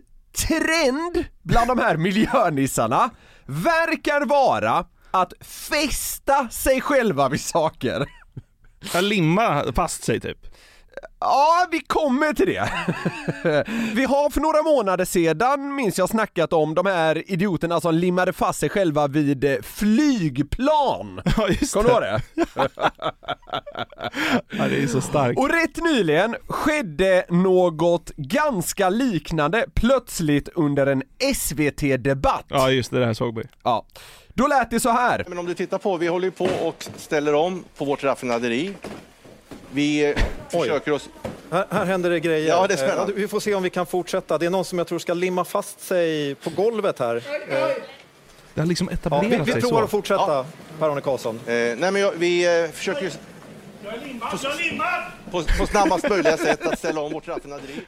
trend 0.48 1.24
bland 1.42 1.68
de 1.68 1.78
här 1.78 1.96
miljönissarna 1.96 3.10
verkar 3.46 4.26
vara 4.26 4.84
att 5.10 5.32
fästa 5.40 6.48
sig 6.48 6.80
själva 6.80 7.28
vid 7.28 7.40
saker. 7.40 8.06
Jag 8.92 9.04
limma 9.04 9.72
fast 9.72 10.04
sig 10.04 10.20
typ. 10.20 10.38
Ja, 11.20 11.66
vi 11.70 11.80
kommer 11.80 12.32
till 12.32 12.46
det. 12.46 12.70
Vi 13.94 14.04
har 14.04 14.30
för 14.30 14.40
några 14.40 14.62
månader 14.62 15.04
sedan, 15.04 15.74
minns 15.74 15.98
jag, 15.98 16.08
snackat 16.08 16.52
om 16.52 16.74
de 16.74 16.86
här 16.86 17.30
idioterna 17.30 17.80
som 17.80 17.94
limmade 17.94 18.32
fast 18.32 18.60
sig 18.60 18.68
själva 18.68 19.06
vid 19.08 19.44
eh, 19.44 19.56
flygplan. 19.62 21.20
Ja 21.36 21.48
just 21.48 21.74
Kommer 21.74 21.88
du 21.88 21.90
ihåg 21.90 22.02
det? 22.02 22.22
Ja, 24.50 24.68
det 24.68 24.82
är 24.82 24.86
så 24.86 25.00
starkt. 25.00 25.38
Och 25.38 25.48
rätt 25.48 25.76
nyligen 25.76 26.36
skedde 26.48 27.24
något 27.28 28.10
ganska 28.16 28.88
liknande 28.88 29.66
plötsligt 29.74 30.48
under 30.54 30.86
en 30.86 31.02
SVT-debatt. 31.34 32.44
Ja 32.48 32.70
just 32.70 32.90
det, 32.90 32.98
det 32.98 33.06
här 33.06 33.14
såg 33.14 33.38
vi. 33.38 33.44
Ja. 33.62 33.86
Då 34.34 34.46
lät 34.46 34.70
det 34.70 34.80
så 34.80 34.90
här. 34.90 35.24
Men 35.28 35.38
om 35.38 35.46
du 35.46 35.54
tittar 35.54 35.78
på, 35.78 35.96
vi 35.96 36.06
håller 36.06 36.24
ju 36.26 36.30
på 36.30 36.44
och 36.44 36.86
ställer 36.96 37.34
om 37.34 37.64
på 37.78 37.84
vårt 37.84 38.04
raffinaderi. 38.04 38.74
Vi 39.72 40.10
eh, 40.10 40.16
försöker 40.48 40.92
oss... 40.92 41.08
Här, 41.52 41.66
här 41.70 41.84
händer 41.84 42.10
det 42.10 42.20
grejer. 42.20 42.48
Ja, 42.48 42.66
det 42.66 42.74
är 42.74 42.78
spännande. 42.78 43.12
Eh, 43.12 43.16
Vi 43.16 43.28
får 43.28 43.40
se 43.40 43.54
om 43.54 43.62
vi 43.62 43.70
kan 43.70 43.86
fortsätta. 43.86 44.38
Det 44.38 44.46
är 44.46 44.50
någon 44.50 44.64
som 44.64 44.78
jag 44.78 44.86
tror 44.86 44.98
ska 44.98 45.14
limma 45.14 45.44
fast 45.44 45.80
sig 45.80 46.34
på 46.34 46.50
golvet 46.50 46.98
här. 46.98 47.22
Det 48.54 48.60
har 48.60 48.66
liksom 48.66 48.88
Ja, 48.90 48.94
etablerat 48.94 49.32
vi 49.32 49.36
vi 49.44 49.52
sig 49.52 49.60
provar 49.60 49.82
att 49.82 49.90
fortsätta, 49.90 50.46
Per-Arne 50.78 51.00
Karlsson. 51.00 51.40
Eh, 51.46 51.52
nej 51.52 51.76
men 51.78 51.96
jag, 51.96 52.12
vi 52.12 52.62
eh, 52.64 52.70
försöker 52.70 53.02
ju 53.02 53.10
på, 55.30 55.42
på 55.58 55.66
snabbast 55.66 56.08
möjliga 56.08 56.36
sätt 56.36 56.66
att 56.66 56.78
ställa 56.78 57.00
om 57.00 57.12
vårt 57.12 57.28
raffinaderi. 57.28 57.80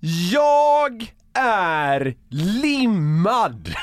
Jag 0.32 1.12
är 1.34 2.14
limmad! 2.28 3.74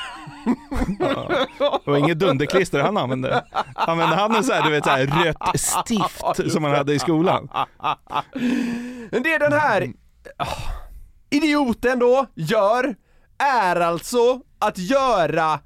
Det 1.84 1.90
var 1.90 1.96
inget 1.96 2.18
dunderklister 2.18 2.80
han 2.80 2.96
använde. 2.96 3.44
Använde 3.74 4.16
han 4.16 4.34
en 4.36 4.44
så 4.44 4.52
här, 4.52 4.62
du 4.62 4.70
vet, 4.70 4.84
så 4.84 4.90
här 4.90 5.24
rött 5.24 5.60
stift 5.60 6.52
som 6.52 6.62
man 6.62 6.74
hade 6.74 6.94
i 6.94 6.98
skolan? 6.98 7.48
Men 9.10 9.22
det 9.22 9.38
den 9.38 9.52
här 9.52 9.92
ah, 10.36 10.46
idioten 11.30 11.98
då 11.98 12.26
gör 12.34 12.94
är 13.38 13.80
alltså 13.80 14.40
att 14.58 14.78
göra, 14.78 15.60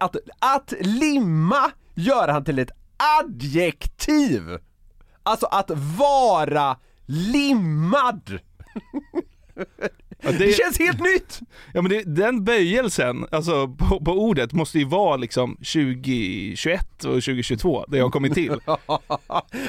att, 0.00 0.16
att 0.38 0.74
limma 0.80 1.70
gör 1.94 2.28
han 2.28 2.44
till 2.44 2.58
ett 2.58 2.70
adjektiv. 3.20 4.58
Alltså 5.22 5.46
att 5.46 5.70
vara 5.98 6.76
limmad. 7.06 8.38
Ja, 10.22 10.32
Det 10.32 10.38
det, 10.38 10.52
känns 10.52 10.78
helt 10.78 11.00
nytt! 11.00 11.40
ja, 11.74 11.82
men 11.82 11.90
det, 11.90 12.02
den 12.02 12.44
böjelsen, 12.44 13.26
alltså 13.32 13.68
på, 13.68 14.04
på 14.04 14.12
ordet, 14.12 14.52
måste 14.52 14.78
ju 14.78 14.84
vara 14.84 15.16
liksom 15.16 15.56
2021 15.56 16.84
och 16.96 17.02
2022, 17.02 17.84
det 17.88 17.98
har 18.00 18.10
kommit 18.10 18.34
till. 18.34 18.60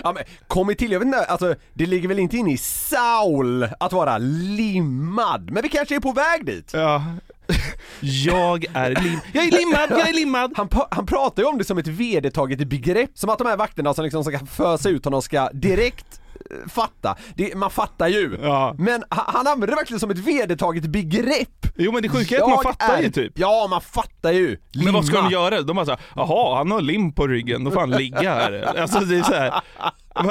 Ja 0.03 0.11
men 0.15 0.23
kommit 0.47 0.77
till, 0.77 0.91
jag 0.91 0.99
vet 0.99 1.05
inte, 1.05 1.25
alltså 1.25 1.55
det 1.73 1.85
ligger 1.85 2.07
väl 2.07 2.19
inte 2.19 2.37
in 2.37 2.47
i 2.47 2.57
Saul 2.57 3.63
att 3.79 3.93
vara 3.93 4.17
limmad, 4.17 5.51
men 5.51 5.63
vi 5.63 5.69
kanske 5.69 5.95
är 5.95 5.99
på 5.99 6.11
väg 6.11 6.45
dit. 6.45 6.71
Ja. 6.73 7.03
Jag 7.99 8.65
är 8.73 8.89
lim... 9.03 9.19
Jag 9.33 9.43
är 9.47 9.51
limmad, 9.51 9.87
jag 9.89 10.09
är 10.09 10.13
limmad! 10.13 10.53
Han, 10.55 10.69
han 10.91 11.05
pratar 11.05 11.43
ju 11.43 11.49
om 11.49 11.57
det 11.57 11.63
som 11.63 11.77
ett 11.77 11.87
vedertaget 11.87 12.67
begrepp, 12.67 13.09
som 13.13 13.29
att 13.29 13.37
de 13.37 13.47
här 13.47 13.57
vakterna 13.57 13.93
som 13.93 14.03
liksom 14.03 14.23
ska 14.23 14.39
fösa 14.45 14.89
ut 14.89 15.05
honom 15.05 15.21
ska 15.21 15.49
direkt 15.53 16.21
fatta. 16.69 17.15
Det, 17.35 17.55
man 17.55 17.69
fattar 17.71 18.07
ju. 18.07 18.37
Ja. 18.41 18.75
Men 18.77 19.03
han, 19.09 19.47
använder 19.47 19.67
det 19.67 19.75
verkligen 19.75 19.99
som 19.99 20.11
ett 20.11 20.17
vedertaget 20.17 20.83
begrepp. 20.85 21.65
Jo 21.77 21.91
men 21.91 22.01
det 22.01 22.09
sjuka 22.09 22.37
är 22.37 22.41
att 22.41 22.49
man 22.49 22.63
fattar 22.63 22.97
är- 22.97 23.01
ju 23.01 23.11
typ. 23.11 23.33
Ja, 23.39 23.67
man 23.69 23.81
fattar 23.81 24.31
ju. 24.31 24.57
Men 24.83 24.93
vad 24.93 25.05
ska 25.05 25.15
Limma. 25.15 25.29
de 25.29 25.33
göra? 25.33 25.61
De 25.61 25.75
bara 25.75 25.85
såhär, 25.85 25.99
jaha 26.15 26.57
han 26.57 26.71
har 26.71 26.81
lim 26.81 27.13
på 27.13 27.27
ryggen, 27.27 27.63
då 27.63 27.71
får 27.71 27.79
han 27.79 27.91
ligga 27.91 28.33
här. 28.33 28.79
Alltså 28.81 28.99
det 28.99 29.17
är 29.17 29.23
såhär, 29.23 29.61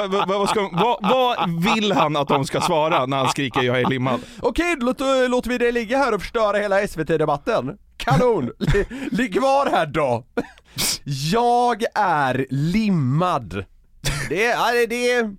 vad, 0.09 0.27
vad, 0.27 0.49
ska, 0.49 0.69
vad, 0.71 0.97
vad 1.09 1.63
vill 1.63 1.91
han 1.91 2.15
att 2.15 2.27
de 2.27 2.45
ska 2.45 2.61
svara 2.61 3.05
när 3.05 3.17
han 3.17 3.29
skriker 3.29 3.61
jag 3.61 3.81
är 3.81 3.85
limmad? 3.85 4.19
Okej, 4.41 4.75
då 4.79 4.85
låter, 4.85 5.27
låter 5.29 5.49
vi 5.49 5.57
det 5.57 5.71
ligga 5.71 5.97
här 5.97 6.13
och 6.15 6.21
förstöra 6.21 6.57
hela 6.57 6.87
SVT-debatten. 6.87 7.77
Kanon! 7.97 8.51
Li- 8.59 8.85
Ligg 9.11 9.33
kvar 9.33 9.69
här 9.71 9.85
då! 9.85 10.23
Jag 11.31 11.83
är 11.95 12.45
limmad. 12.49 13.65
Det 14.29 14.45
är, 14.45 14.87
det 14.87 15.11
är, 15.11 15.35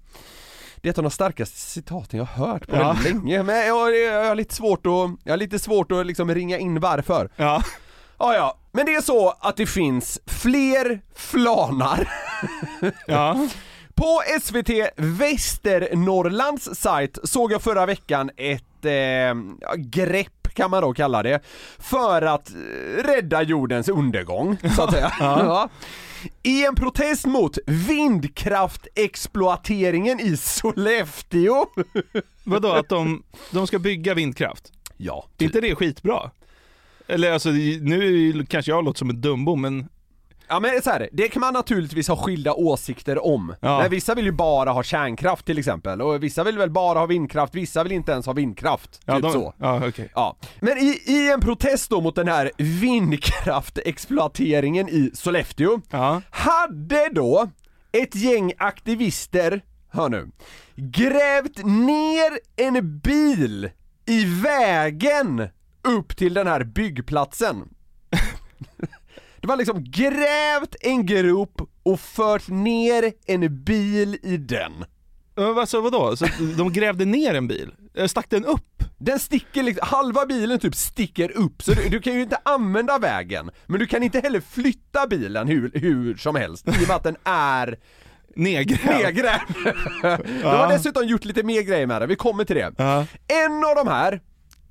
det 0.81 0.89
är 0.89 0.91
ett 0.91 0.99
av 0.99 1.05
de 1.05 1.11
starkaste 1.11 1.57
citaten 1.59 2.19
jag 2.19 2.27
har 2.27 2.47
hört 2.47 2.67
på 2.69 2.77
Ja. 2.77 2.93
väldigt 2.93 3.05
länge, 3.15 3.43
men 3.43 3.67
jag, 3.67 3.97
jag 3.99 4.25
har 4.25 4.35
lite 4.35 4.55
svårt 4.55 4.87
att, 4.87 5.11
jag 5.25 5.33
har 5.33 5.37
lite 5.37 5.59
svårt 5.59 5.93
att 5.93 6.07
liksom 6.07 6.35
ringa 6.35 6.59
in 6.59 6.81
varför. 6.81 7.31
Ja. 7.37 7.63
Ja, 8.19 8.35
ja, 8.35 8.59
men 8.73 8.87
det 8.87 8.95
är 8.95 9.01
så 9.01 9.35
att 9.41 9.57
det 9.57 9.67
finns 9.67 10.21
fler 10.27 11.01
flanar 11.15 12.13
Ja. 13.07 13.49
På 13.95 14.21
SVT 14.43 14.71
Västernorrlands 14.97 16.69
sajt 16.75 17.19
såg 17.25 17.53
jag 17.53 17.63
förra 17.63 17.87
veckan 17.87 18.31
ett 18.37 18.85
eh, 18.85 19.35
grepp 19.77 20.55
kan 20.55 20.71
man 20.71 20.83
då 20.83 20.93
kalla 20.95 21.23
det, 21.23 21.41
för 21.79 22.23
att 22.23 22.51
eh, 22.51 23.03
rädda 23.05 23.43
jordens 23.43 23.89
undergång, 23.89 24.57
så 24.77 24.83
att 24.83 24.93
säga. 24.93 25.13
Ja. 25.21 25.69
I 26.43 26.67
en 26.67 26.75
protest 26.75 27.27
mot 27.27 27.59
vindkraftexploateringen 27.67 30.21
i 30.21 30.37
Sollefteå. 30.37 31.67
Vadå 32.45 32.69
att 32.69 32.89
de, 32.89 33.23
de 33.51 33.67
ska 33.67 33.79
bygga 33.79 34.15
vindkraft? 34.15 34.73
Ja, 34.97 35.27
Är 35.39 35.45
inte 35.45 35.61
det 35.61 35.75
skitbra? 35.75 36.31
Eller 37.07 37.33
alltså 37.33 37.51
nu 37.51 38.47
kanske 38.49 38.71
jag 38.71 38.85
låter 38.85 38.99
som 38.99 39.11
en 39.11 39.21
dumbom 39.21 39.61
men 39.61 39.89
Ja 40.53 40.61
men 40.61 40.83
så 40.83 40.91
här, 40.91 41.09
det 41.13 41.29
kan 41.29 41.41
man 41.41 41.55
naturligtvis 41.55 42.09
ha 42.09 42.17
skilda 42.17 42.53
åsikter 42.55 43.27
om. 43.27 43.55
Ja. 43.61 43.79
Men 43.79 43.91
vissa 43.91 44.15
vill 44.15 44.25
ju 44.25 44.33
bara 44.33 44.71
ha 44.71 44.83
kärnkraft 44.83 45.47
till 45.47 45.59
exempel, 45.59 46.03
och 46.03 46.23
vissa 46.23 46.45
vill 46.45 46.59
väl 46.59 46.71
bara 46.71 46.99
ha 46.99 47.07
vindkraft, 47.07 47.55
vissa 47.55 47.83
vill 47.83 47.93
inte 47.93 48.13
ens 48.13 48.27
ha 48.27 48.33
vindkraft. 48.33 49.01
ja, 49.05 49.15
typ 49.15 49.23
de, 49.23 49.33
så. 49.33 49.55
Ja 49.59 49.89
okej. 49.89 50.11
Ja, 50.15 50.37
men 50.61 50.79
i, 50.79 50.99
i 51.07 51.31
en 51.33 51.41
protest 51.41 51.91
då 51.91 52.01
mot 52.01 52.15
den 52.15 52.29
här 52.29 52.51
vindkraftexploateringen 52.57 54.89
i 54.89 55.11
Sollefteå 55.15 55.81
Ja. 55.91 56.23
hade 56.31 57.09
då 57.13 57.49
ett 57.93 58.15
gäng 58.15 58.53
aktivister, 58.59 59.63
hör 59.91 60.09
nu, 60.09 60.31
grävt 60.77 61.65
ner 61.65 62.39
en 62.57 62.99
bil 62.99 63.71
i 64.07 64.25
vägen 64.25 65.49
upp 65.83 66.17
till 66.17 66.35
den 66.35 66.47
här 66.47 66.65
byggplatsen. 66.65 67.69
De 69.41 69.51
har 69.51 69.57
liksom 69.57 69.85
grävt 69.85 70.77
en 70.81 71.07
grop 71.07 71.61
och 71.83 72.01
fört 72.01 72.49
ner 72.49 73.13
en 73.27 73.65
bil 73.65 74.19
i 74.23 74.37
den. 74.37 74.73
Alltså 75.59 75.81
vadå? 75.81 76.17
Så 76.17 76.27
de 76.57 76.73
grävde 76.73 77.05
ner 77.05 77.35
en 77.35 77.49
bil? 77.49 77.71
Eh, 77.95 78.07
Stack 78.07 78.27
den 78.31 78.45
upp? 78.45 78.85
Den 78.99 79.19
sticker 79.19 79.63
liksom, 79.63 79.87
halva 79.89 80.27
bilen 80.27 80.59
typ 80.59 80.75
sticker 80.75 81.31
upp, 81.31 81.63
så 81.63 81.73
du, 81.73 81.89
du 81.89 82.01
kan 82.01 82.13
ju 82.15 82.23
inte 82.23 82.39
använda 82.43 82.99
vägen, 82.99 83.51
men 83.67 83.81
du 83.81 83.87
kan 83.87 84.03
inte 84.03 84.21
heller 84.21 84.41
flytta 84.41 85.07
bilen 85.07 85.49
hur, 85.49 85.71
hur 85.75 86.17
som 86.17 86.37
helst, 86.37 86.69
i 86.69 86.71
och 86.71 86.89
med 86.89 86.97
att 86.97 87.03
den 87.05 87.17
är 87.25 87.79
Nedgrävd? 88.37 88.85
nedgrävd. 89.05 89.41
De 90.43 90.43
har 90.43 90.69
dessutom 90.73 91.07
gjort 91.07 91.25
lite 91.25 91.43
mer 91.43 91.63
grejer 91.63 91.87
med 91.87 92.03
det, 92.03 92.07
vi 92.07 92.17
kommer 92.17 92.45
till 92.45 92.57
det. 92.57 92.73
Ja. 92.79 93.07
En 93.29 93.65
av 93.65 93.75
de 93.85 93.89
här, 93.89 94.13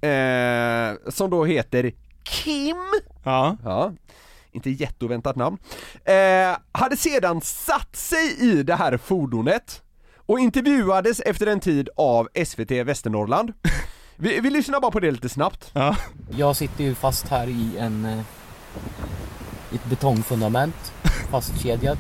eh, 0.02 0.98
som 1.12 1.30
då 1.30 1.46
heter 1.46 1.92
Kim, 2.24 2.78
Ja. 3.24 3.58
Inte 4.52 4.70
jätteoväntat 4.70 5.36
namn, 5.36 5.58
eh, 6.06 6.58
hade 6.72 6.98
sedan 6.98 7.42
satt 7.42 7.96
sig 7.96 8.38
i 8.40 8.64
det 8.64 8.76
här 8.76 8.98
fordonet 8.98 9.82
och 10.26 10.40
intervjuades 10.40 11.20
efter 11.20 11.48
en 11.48 11.60
tid 11.60 11.90
av 11.96 12.30
SVT 12.46 12.72
Västernorrland. 12.84 13.54
Vi, 14.22 14.40
vi 14.40 14.50
lyssnar 14.50 14.80
bara 14.80 14.92
på 14.92 15.00
det 15.00 15.12
lite 15.12 15.30
snabbt. 15.30 15.72
Ja. 15.74 15.96
Jag 16.30 16.56
sitter 16.56 16.84
ju 16.84 16.96
fast 16.96 17.28
här 17.28 17.48
i 17.48 17.78
en 17.78 18.06
eh, 18.06 18.20
i 19.72 19.76
ett 19.76 19.86
betongfundament 19.86 20.94
fastkedjad. 21.32 21.98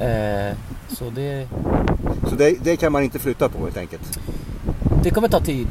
Eh, 0.00 0.56
så 0.88 1.10
det, 1.10 1.48
Så 2.28 2.34
det, 2.36 2.64
det 2.64 2.76
kan 2.76 2.92
man 2.92 3.02
inte 3.02 3.18
flytta 3.18 3.48
på 3.48 3.64
helt 3.64 3.76
enkelt? 3.76 4.18
det 5.02 5.10
kommer 5.10 5.28
ta 5.28 5.40
tid. 5.40 5.68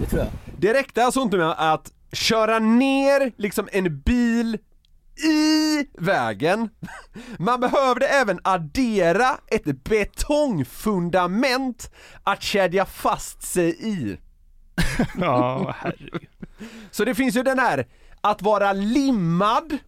Det 0.00 0.06
tror 0.06 0.20
jag. 0.22 0.30
Det 0.58 0.74
räckte 0.74 1.04
alltså 1.04 1.20
inte 1.20 1.36
med 1.36 1.54
att 1.58 1.92
köra 2.12 2.58
ner 2.58 3.32
liksom 3.36 3.68
en 3.72 4.00
bil 4.00 4.58
i 5.24 5.86
vägen. 5.98 6.68
Man 7.38 7.60
behövde 7.60 8.06
även 8.06 8.40
addera 8.44 9.38
ett 9.46 9.84
betongfundament 9.84 11.90
att 12.22 12.42
kedja 12.42 12.84
fast 12.84 13.42
sig 13.42 13.88
i. 13.88 14.18
Ja, 15.18 15.74
herregud. 15.78 16.26
Så 16.90 17.04
det 17.04 17.14
finns 17.14 17.36
ju 17.36 17.42
den 17.42 17.58
här, 17.58 17.86
att 18.20 18.42
vara 18.42 18.72
limmad, 18.72 19.78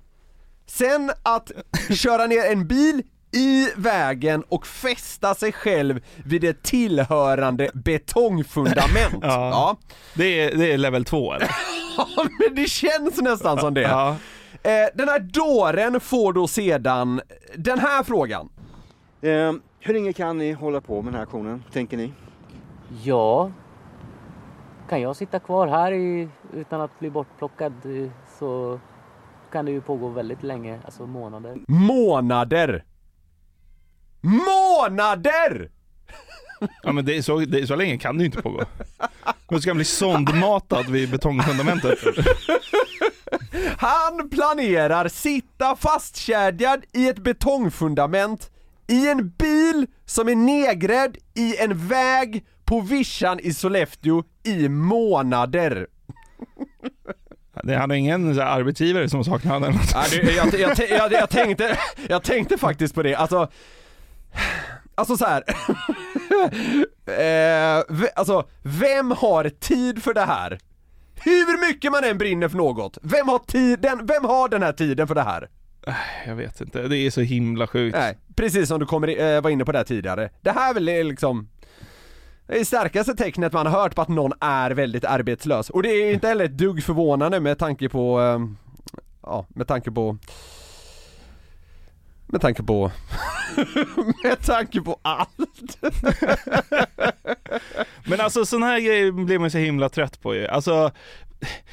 sen 0.66 1.10
att 1.22 1.52
köra 1.90 2.26
ner 2.26 2.52
en 2.52 2.68
bil 2.68 3.02
i 3.32 3.68
vägen 3.76 4.42
och 4.48 4.66
fästa 4.66 5.34
sig 5.34 5.52
själv 5.52 6.00
vid 6.24 6.44
ett 6.44 6.62
tillhörande 6.62 7.70
betongfundament. 7.74 9.18
Ja. 9.22 9.76
Det, 10.14 10.40
är, 10.40 10.56
det 10.56 10.72
är 10.72 10.78
level 10.78 11.04
2 11.04 11.32
eller? 11.32 11.50
Ja, 11.96 12.06
men 12.16 12.54
det 12.54 12.68
känns 12.68 13.20
nästan 13.20 13.58
som 13.58 13.74
det. 13.74 13.80
Ja. 13.80 14.16
Eh, 14.62 14.88
den 14.94 15.08
här 15.08 15.18
dåren 15.18 16.00
får 16.00 16.32
då 16.32 16.48
sedan 16.48 17.20
den 17.56 17.78
här 17.78 18.02
frågan. 18.02 18.48
Eh, 19.22 19.52
hur 19.80 19.94
länge 19.94 20.12
kan 20.12 20.38
ni 20.38 20.52
hålla 20.52 20.80
på 20.80 21.02
med 21.02 21.12
den 21.12 21.14
här 21.14 21.22
aktionen, 21.22 21.64
tänker 21.72 21.96
ni? 21.96 22.12
Ja, 23.02 23.50
kan 24.88 25.00
jag 25.00 25.16
sitta 25.16 25.38
kvar 25.38 25.66
här 25.66 25.92
i, 25.92 26.28
utan 26.54 26.80
att 26.80 26.98
bli 26.98 27.10
bortplockad 27.10 27.72
eh, 27.84 28.10
så 28.38 28.80
kan 29.52 29.64
det 29.64 29.70
ju 29.72 29.80
pågå 29.80 30.08
väldigt 30.08 30.42
länge, 30.42 30.80
alltså 30.84 31.06
månader. 31.06 31.56
Månader! 31.68 32.84
Månader! 34.20 35.70
Ja 36.82 36.92
men 36.92 37.04
det 37.04 37.16
är 37.16 37.22
så, 37.22 37.38
det 37.38 37.60
är 37.60 37.66
så 37.66 37.76
länge 37.76 37.98
kan 37.98 38.16
det 38.18 38.22
ju 38.22 38.26
inte 38.26 38.42
pågå. 38.42 38.60
Men 39.50 39.60
ska 39.60 39.70
han 39.70 39.76
bli 39.76 39.84
sondmatad 39.84 40.90
vid 40.90 41.10
betongfundamentet? 41.10 41.98
Han 43.78 44.30
planerar 44.30 45.08
sitta 45.08 45.76
fastkedjad 45.76 46.84
i 46.92 47.08
ett 47.08 47.18
betongfundament 47.18 48.50
i 48.86 49.08
en 49.08 49.28
bil 49.28 49.86
som 50.04 50.28
är 50.28 50.34
nedgrävd 50.34 51.16
i 51.34 51.56
en 51.56 51.88
väg 51.88 52.44
på 52.64 52.80
vischan 52.80 53.40
i 53.40 53.54
Sollefteå 53.54 54.22
i 54.42 54.68
månader. 54.68 55.86
Det 57.62 57.76
hade 57.76 57.96
ingen 57.96 58.40
arbetsgivare 58.40 59.08
som 59.08 59.24
saknar 59.24 59.52
honom 59.52 59.78
jag, 60.26 60.54
jag, 60.60 60.90
jag, 60.90 61.12
jag, 61.12 61.30
tänkte, 61.30 61.78
jag 62.08 62.22
tänkte 62.22 62.58
faktiskt 62.58 62.94
på 62.94 63.02
det, 63.02 63.14
alltså 63.14 63.50
Alltså 64.94 65.16
så 65.16 65.24
här. 65.24 65.42
eh, 67.06 68.10
alltså, 68.14 68.48
vem 68.62 69.10
har 69.10 69.48
tid 69.48 70.02
för 70.02 70.14
det 70.14 70.24
här? 70.24 70.58
Hur 71.14 71.68
mycket 71.68 71.92
man 71.92 72.04
än 72.04 72.18
brinner 72.18 72.48
för 72.48 72.56
något, 72.56 72.98
vem 73.02 73.28
har, 73.28 73.38
tid, 73.38 73.80
den, 73.80 74.06
vem 74.06 74.24
har 74.24 74.48
den 74.48 74.62
här 74.62 74.72
tiden 74.72 75.08
för 75.08 75.14
det 75.14 75.22
här? 75.22 75.48
Jag 76.26 76.34
vet 76.34 76.60
inte, 76.60 76.88
det 76.88 76.96
är 76.96 77.10
så 77.10 77.20
himla 77.20 77.66
sjukt. 77.66 77.96
Nej, 77.96 78.18
precis 78.36 78.68
som 78.68 78.80
du 78.80 78.86
kommer, 78.86 79.34
eh, 79.36 79.40
var 79.40 79.50
inne 79.50 79.64
på 79.64 79.72
där 79.72 79.84
tidigare. 79.84 80.30
Det 80.40 80.50
här 80.50 80.70
är 80.70 80.74
väl 80.74 80.84
liksom 80.84 81.48
det 82.46 82.64
starkaste 82.64 83.14
tecknet 83.14 83.52
man 83.52 83.66
har 83.66 83.80
hört 83.80 83.94
på 83.94 84.02
att 84.02 84.08
någon 84.08 84.32
är 84.40 84.70
väldigt 84.70 85.04
arbetslös. 85.04 85.70
Och 85.70 85.82
det 85.82 85.88
är 85.88 86.12
inte 86.12 86.28
heller 86.28 86.44
ett 86.44 86.58
dugg 86.58 86.84
förvånande 86.84 87.40
med 87.40 87.58
tanke 87.58 87.88
på, 87.88 88.20
eh, 88.20 88.38
ja, 89.22 89.46
med 89.48 89.68
tanke 89.68 89.90
på 89.90 90.18
med 92.26 92.40
tanke 92.40 92.62
på 92.62 92.90
Med 94.24 94.42
tanke 94.42 94.80
på 94.80 94.98
allt! 95.02 95.78
Men 98.04 98.20
alltså 98.20 98.46
sån 98.46 98.62
här 98.62 98.80
grejer 98.80 99.12
blir 99.12 99.38
man 99.38 99.50
så 99.50 99.58
himla 99.58 99.88
trött 99.88 100.22
på 100.22 100.34
ju. 100.34 100.46
Alltså, 100.46 100.90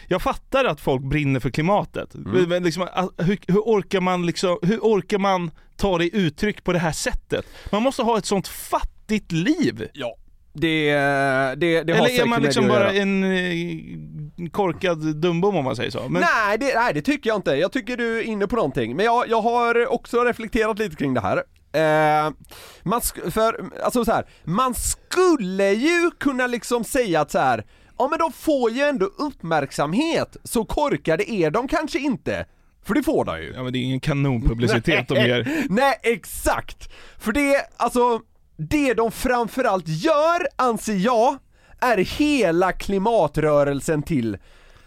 jag 0.07 0.21
fattar 0.21 0.65
att 0.65 0.81
folk 0.81 1.01
brinner 1.01 1.39
för 1.39 1.49
klimatet. 1.49 2.15
Mm. 2.15 2.49
Men 2.49 2.63
liksom, 2.63 2.87
hur, 3.17 3.39
hur, 3.47 3.59
orkar 3.59 4.01
man 4.01 4.25
liksom, 4.25 4.57
hur 4.61 4.79
orkar 4.79 5.17
man 5.17 5.51
ta 5.75 5.97
det 5.97 6.05
i 6.05 6.09
uttryck 6.13 6.63
på 6.63 6.73
det 6.73 6.79
här 6.79 6.91
sättet? 6.91 7.45
Man 7.71 7.83
måste 7.83 8.03
ha 8.03 8.17
ett 8.17 8.25
sånt 8.25 8.47
fattigt 8.47 9.31
liv. 9.31 9.87
Ja. 9.93 10.15
Det, 10.53 10.93
det, 11.57 11.83
det 11.83 11.93
har 11.93 12.07
Eller 12.07 12.21
är 12.21 12.25
man 12.25 12.41
liksom 12.41 12.67
bara 12.67 12.91
en 12.91 13.23
eh, 13.23 13.53
korkad 14.49 15.15
dumbom 15.15 15.55
om 15.55 15.65
man 15.65 15.75
säger 15.75 15.91
så? 15.91 16.09
Men, 16.09 16.21
Nej, 16.21 16.57
det, 16.57 16.75
nej 16.75 16.93
det 16.93 17.01
tycker 17.01 17.29
jag 17.29 17.37
inte, 17.37 17.51
jag 17.51 17.71
tycker 17.71 17.97
du 17.97 18.19
är 18.19 18.23
inne 18.23 18.47
på 18.47 18.55
någonting. 18.55 18.95
Men 18.95 19.05
jag, 19.05 19.29
jag 19.29 19.41
har 19.41 19.93
också 19.93 20.23
reflekterat 20.23 20.79
lite 20.79 20.95
kring 20.95 21.13
det 21.13 21.21
här. 21.21 21.43
Eh, 21.73 22.31
man 22.83 23.01
för, 23.31 23.69
alltså 23.83 24.05
så 24.05 24.11
här, 24.11 24.25
man 24.43 24.73
skulle 24.73 25.73
ju 25.73 26.11
kunna 26.19 26.47
liksom 26.47 26.83
säga 26.83 27.21
att 27.21 27.31
så 27.31 27.39
här. 27.39 27.65
ja 27.97 28.07
men 28.07 28.19
de 28.19 28.31
får 28.31 28.71
ju 28.71 28.81
ändå 28.81 29.05
uppmärksamhet, 29.05 30.37
så 30.43 30.65
korkade 30.65 31.31
är 31.31 31.51
de 31.51 31.67
kanske 31.67 31.99
inte. 31.99 32.45
För 32.85 32.93
det 32.93 33.03
får 33.03 33.25
de 33.25 33.41
ju. 33.41 33.53
Ja 33.55 33.63
men 33.63 33.73
det 33.73 33.79
är 33.79 33.83
ingen 33.83 33.99
kanonpublicitet 33.99 35.07
de 35.07 35.15
ger. 35.15 35.65
Nej, 35.69 35.99
exakt! 36.03 36.91
För 37.19 37.31
det, 37.31 37.55
alltså, 37.77 38.19
det 38.57 38.93
de 38.93 39.11
framförallt 39.11 39.87
gör, 39.87 40.47
anser 40.55 40.95
jag, 40.95 41.37
är 41.81 41.97
hela 41.97 42.71
klimatrörelsen 42.71 44.03
till, 44.03 44.37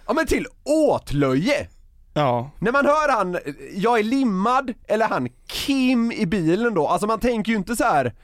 ja 0.06 0.12
men 0.12 0.26
till 0.26 0.46
åtlöje. 0.64 1.68
Ja. 2.14 2.50
När 2.58 2.72
man 2.72 2.86
hör 2.86 3.08
han, 3.08 3.38
jag 3.74 3.98
är 3.98 4.02
limmad, 4.02 4.74
eller 4.88 5.08
han 5.08 5.28
Kim 5.46 6.12
i 6.12 6.26
bilen 6.26 6.74
då, 6.74 6.88
alltså 6.88 7.06
man 7.06 7.20
tänker 7.20 7.52
ju 7.52 7.58
inte 7.58 7.76
så 7.76 7.84
här. 7.84 8.14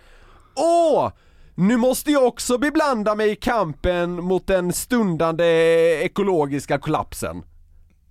Åh! 0.56 1.10
Nu 1.54 1.76
måste 1.76 2.10
jag 2.10 2.26
också 2.26 2.58
beblanda 2.58 3.14
mig 3.14 3.30
i 3.30 3.36
kampen 3.36 4.24
mot 4.24 4.46
den 4.46 4.72
stundande 4.72 5.44
ekologiska 6.04 6.78
kollapsen. 6.78 7.42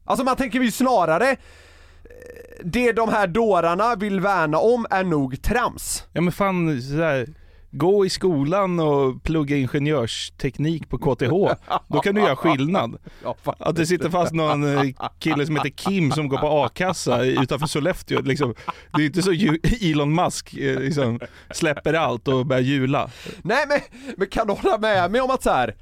Alltså 0.05 0.25
man 0.25 0.35
tänker 0.35 0.59
ju 0.59 0.71
snarare, 0.71 1.29
eh, 1.31 1.37
det 2.63 2.91
de 2.91 3.09
här 3.09 3.27
dårarna 3.27 3.95
vill 3.95 4.19
värna 4.19 4.57
om 4.57 4.85
är 4.89 5.03
nog 5.03 5.41
trams. 5.41 6.03
Ja 6.13 6.21
men 6.21 6.33
fan, 6.33 6.81
så 6.81 6.95
här, 6.95 7.27
gå 7.71 8.05
i 8.05 8.09
skolan 8.09 8.79
och 8.79 9.23
plugga 9.23 9.57
ingenjörsteknik 9.57 10.89
på 10.89 10.97
KTH. 10.97 11.29
Då 11.87 11.99
kan 11.99 12.15
du 12.15 12.21
göra 12.21 12.35
skillnad. 12.35 12.97
Att 13.43 13.75
det 13.75 13.85
sitter 13.85 14.09
fast 14.09 14.33
någon 14.33 14.77
eh, 14.77 14.83
kille 15.19 15.45
som 15.45 15.55
heter 15.55 15.69
Kim 15.69 16.11
som 16.11 16.27
går 16.27 16.37
på 16.37 16.47
a-kassa 16.47 17.23
utanför 17.23 17.67
Sollefteå. 17.67 18.21
Liksom, 18.21 18.55
det 18.93 19.01
är 19.01 19.05
inte 19.05 19.21
så 19.21 19.31
Elon 19.81 20.15
Musk 20.15 20.53
eh, 20.53 20.79
liksom, 20.79 21.19
släpper 21.51 21.93
allt 21.93 22.27
och 22.27 22.45
börjar 22.45 22.61
jula. 22.61 23.09
Nej 23.41 23.65
men, 23.67 23.79
men 24.17 24.27
kan 24.27 24.47
du 24.47 24.53
hålla 24.53 24.77
med 24.77 25.11
mig 25.11 25.21
om 25.21 25.31
att 25.31 25.43
så 25.43 25.49
här. 25.49 25.75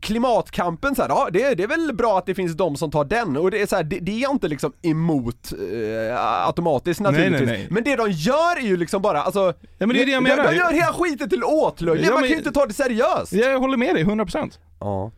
Klimatkampen 0.00 0.94
så 0.94 1.02
här, 1.02 1.08
ja 1.08 1.28
det, 1.32 1.54
det 1.54 1.62
är 1.62 1.66
väl 1.68 1.92
bra 1.94 2.18
att 2.18 2.26
det 2.26 2.34
finns 2.34 2.52
de 2.56 2.76
som 2.76 2.90
tar 2.90 3.04
den 3.04 3.36
och 3.36 3.50
det 3.50 3.62
är 3.62 3.66
så 3.66 3.76
här, 3.76 3.82
det, 3.82 3.98
det 3.98 4.12
är 4.12 4.18
jag 4.18 4.30
inte 4.32 4.48
liksom 4.48 4.72
emot 4.82 5.52
eh, 5.52 6.46
automatiskt 6.46 7.00
Nej, 7.00 7.12
nej, 7.12 7.30
naturligtvis. 7.30 7.58
nej. 7.58 7.68
Men 7.70 7.84
det 7.84 7.96
de 7.96 8.10
gör 8.10 8.56
är 8.56 8.60
ju 8.66 8.76
liksom 8.76 9.02
bara, 9.02 9.22
alltså 9.22 9.54
Ja, 9.78 9.86
men 9.86 9.88
det 9.88 10.02
är 10.02 10.06
det 10.06 10.12
jag 10.12 10.24
de, 10.24 10.28
menar. 10.30 10.44
de 10.50 10.56
gör 10.56 10.72
hela 10.72 10.92
skiten 10.92 11.28
till 11.28 11.44
åtlöje, 11.44 12.02
Ja, 12.04 12.10
man 12.12 12.14
men- 12.20 12.22
kan 12.22 12.30
ju 12.30 12.36
inte 12.38 12.52
ta 12.52 12.66
det 12.66 12.74
seriöst! 12.74 13.32
Jag 13.32 13.58
håller 13.60 13.76
med 13.76 13.94
dig, 13.94 14.04
100%. 14.04 14.58
Ja. 14.80 15.10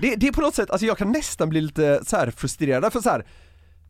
Det, 0.00 0.14
det 0.16 0.28
är 0.28 0.32
på 0.32 0.40
något 0.40 0.54
sätt, 0.54 0.70
alltså 0.70 0.86
jag 0.86 0.98
kan 0.98 1.12
nästan 1.12 1.48
bli 1.48 1.60
lite 1.60 2.00
så 2.06 2.30
frustrerad 2.36 2.92
för 2.92 3.00
så 3.00 3.10
här. 3.10 3.24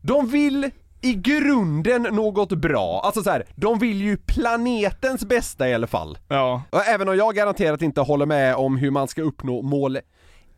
De 0.01 0.27
vill 0.29 0.71
i 1.01 1.13
grunden 1.13 2.01
något 2.01 2.49
bra, 2.49 3.01
alltså 3.03 3.23
så 3.23 3.29
här, 3.29 3.45
de 3.55 3.79
vill 3.79 4.01
ju 4.01 4.17
planetens 4.17 5.25
bästa 5.25 5.69
i 5.69 5.73
alla 5.73 5.87
fall. 5.87 6.17
Ja. 6.27 6.63
Och 6.69 6.85
även 6.85 7.09
om 7.09 7.17
jag 7.17 7.35
garanterat 7.35 7.81
inte 7.81 8.01
håller 8.01 8.25
med 8.25 8.55
om 8.55 8.77
hur 8.77 8.91
man 8.91 9.07
ska 9.07 9.21
uppnå 9.21 9.61
mål 9.61 9.99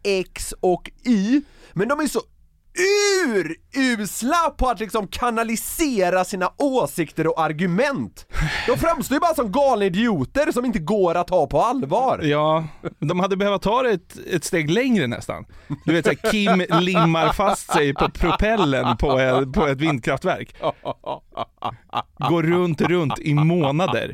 X 0.04 0.54
och 0.60 0.92
Y, 1.06 1.42
men 1.74 1.88
de 1.88 2.00
är 2.00 2.08
så 2.08 2.20
urusla 3.76 4.50
på 4.58 4.68
att 4.70 4.80
liksom 4.80 5.08
kanalisera 5.08 6.24
sina 6.26 6.52
åsikter 6.58 7.28
och 7.28 7.42
argument. 7.42 8.26
De 8.68 8.78
framstår 8.78 9.16
ju 9.16 9.20
bara 9.20 9.36
som 9.36 9.52
galna 9.52 9.86
idioter 9.86 10.52
som 10.52 10.66
inte 10.66 10.80
går 10.80 11.16
att 11.16 11.28
ta 11.28 11.48
på 11.48 11.62
allvar. 11.62 12.20
Ja, 12.24 12.68
de 13.00 13.20
hade 13.20 13.38
behövt 13.38 13.62
ta 13.62 13.84
det 13.84 13.90
ett, 13.92 14.18
ett 14.32 14.44
steg 14.44 14.70
längre 14.72 15.08
nästan. 15.08 15.46
Du 15.86 15.94
vet 15.94 16.06
såhär, 16.06 16.32
Kim 16.32 16.80
limmar 16.82 17.34
fast 17.34 17.72
sig 17.74 17.94
på 17.94 18.10
propellen 18.10 18.98
på, 18.98 19.20
ett- 19.20 19.54
på 19.54 19.68
ett 19.68 19.78
vindkraftverk. 19.82 20.56
Går 22.30 22.44
runt, 22.44 22.82
runt 22.82 23.20
i 23.20 23.34
månader. 23.34 24.14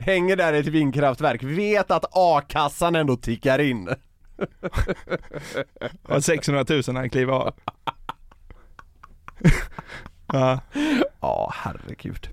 Hänger 0.00 0.36
där 0.36 0.52
i 0.52 0.58
ett 0.58 0.66
vindkraftverk, 0.66 1.42
vet 1.42 1.90
att 1.90 2.04
a-kassan 2.12 2.94
ändå 2.96 3.16
tickar 3.16 3.58
in. 3.58 3.88
Och 6.02 6.24
600 6.24 6.64
000 6.68 6.82
när 6.86 6.94
han 6.94 7.10
kliver 7.10 7.32
av. 7.32 7.54
Ja. 10.32 10.60
Ja, 11.20 11.52
herregud. 11.54 12.28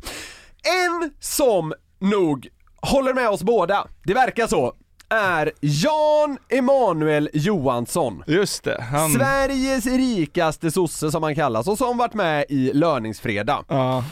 En 0.63 1.11
som 1.19 1.73
nog 1.99 2.47
håller 2.81 3.13
med 3.13 3.29
oss 3.29 3.43
båda, 3.43 3.87
det 4.03 4.13
verkar 4.13 4.47
så, 4.47 4.73
är 5.09 5.51
Jan 5.61 6.37
Emanuel 6.49 7.29
Johansson. 7.33 8.23
Just 8.27 8.63
det, 8.63 8.81
han... 8.81 9.09
Sveriges 9.09 9.85
rikaste 9.85 10.71
sosse 10.71 11.11
som 11.11 11.23
han 11.23 11.35
kallas 11.35 11.67
och 11.67 11.77
som 11.77 11.97
varit 11.97 12.13
med 12.13 12.45
i 12.49 12.73
Löningsfredag. 12.73 13.65
Ja. 13.67 14.03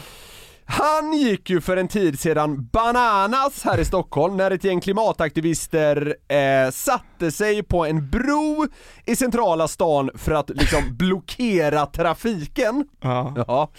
Han 0.65 1.13
gick 1.13 1.49
ju 1.49 1.62
för 1.62 1.78
en 1.78 1.88
tid 1.88 2.19
sedan 2.19 2.69
bananas 2.73 3.63
här 3.63 3.80
i 3.80 3.86
Stockholm 3.86 4.38
när 4.38 4.51
ett 4.51 4.63
gäng 4.63 4.82
klimataktivister 4.82 6.15
eh, 6.28 6.71
satte 6.71 7.32
sig 7.32 7.63
på 7.63 7.86
en 7.86 8.10
bro 8.10 8.67
i 9.06 9.15
centrala 9.15 9.67
stan 9.67 10.10
för 10.15 10.32
att 10.32 10.49
liksom 10.49 10.82
blockera 10.97 11.86
trafiken. 11.86 12.86
Ja. 13.01 13.34
Ja. 13.47 13.71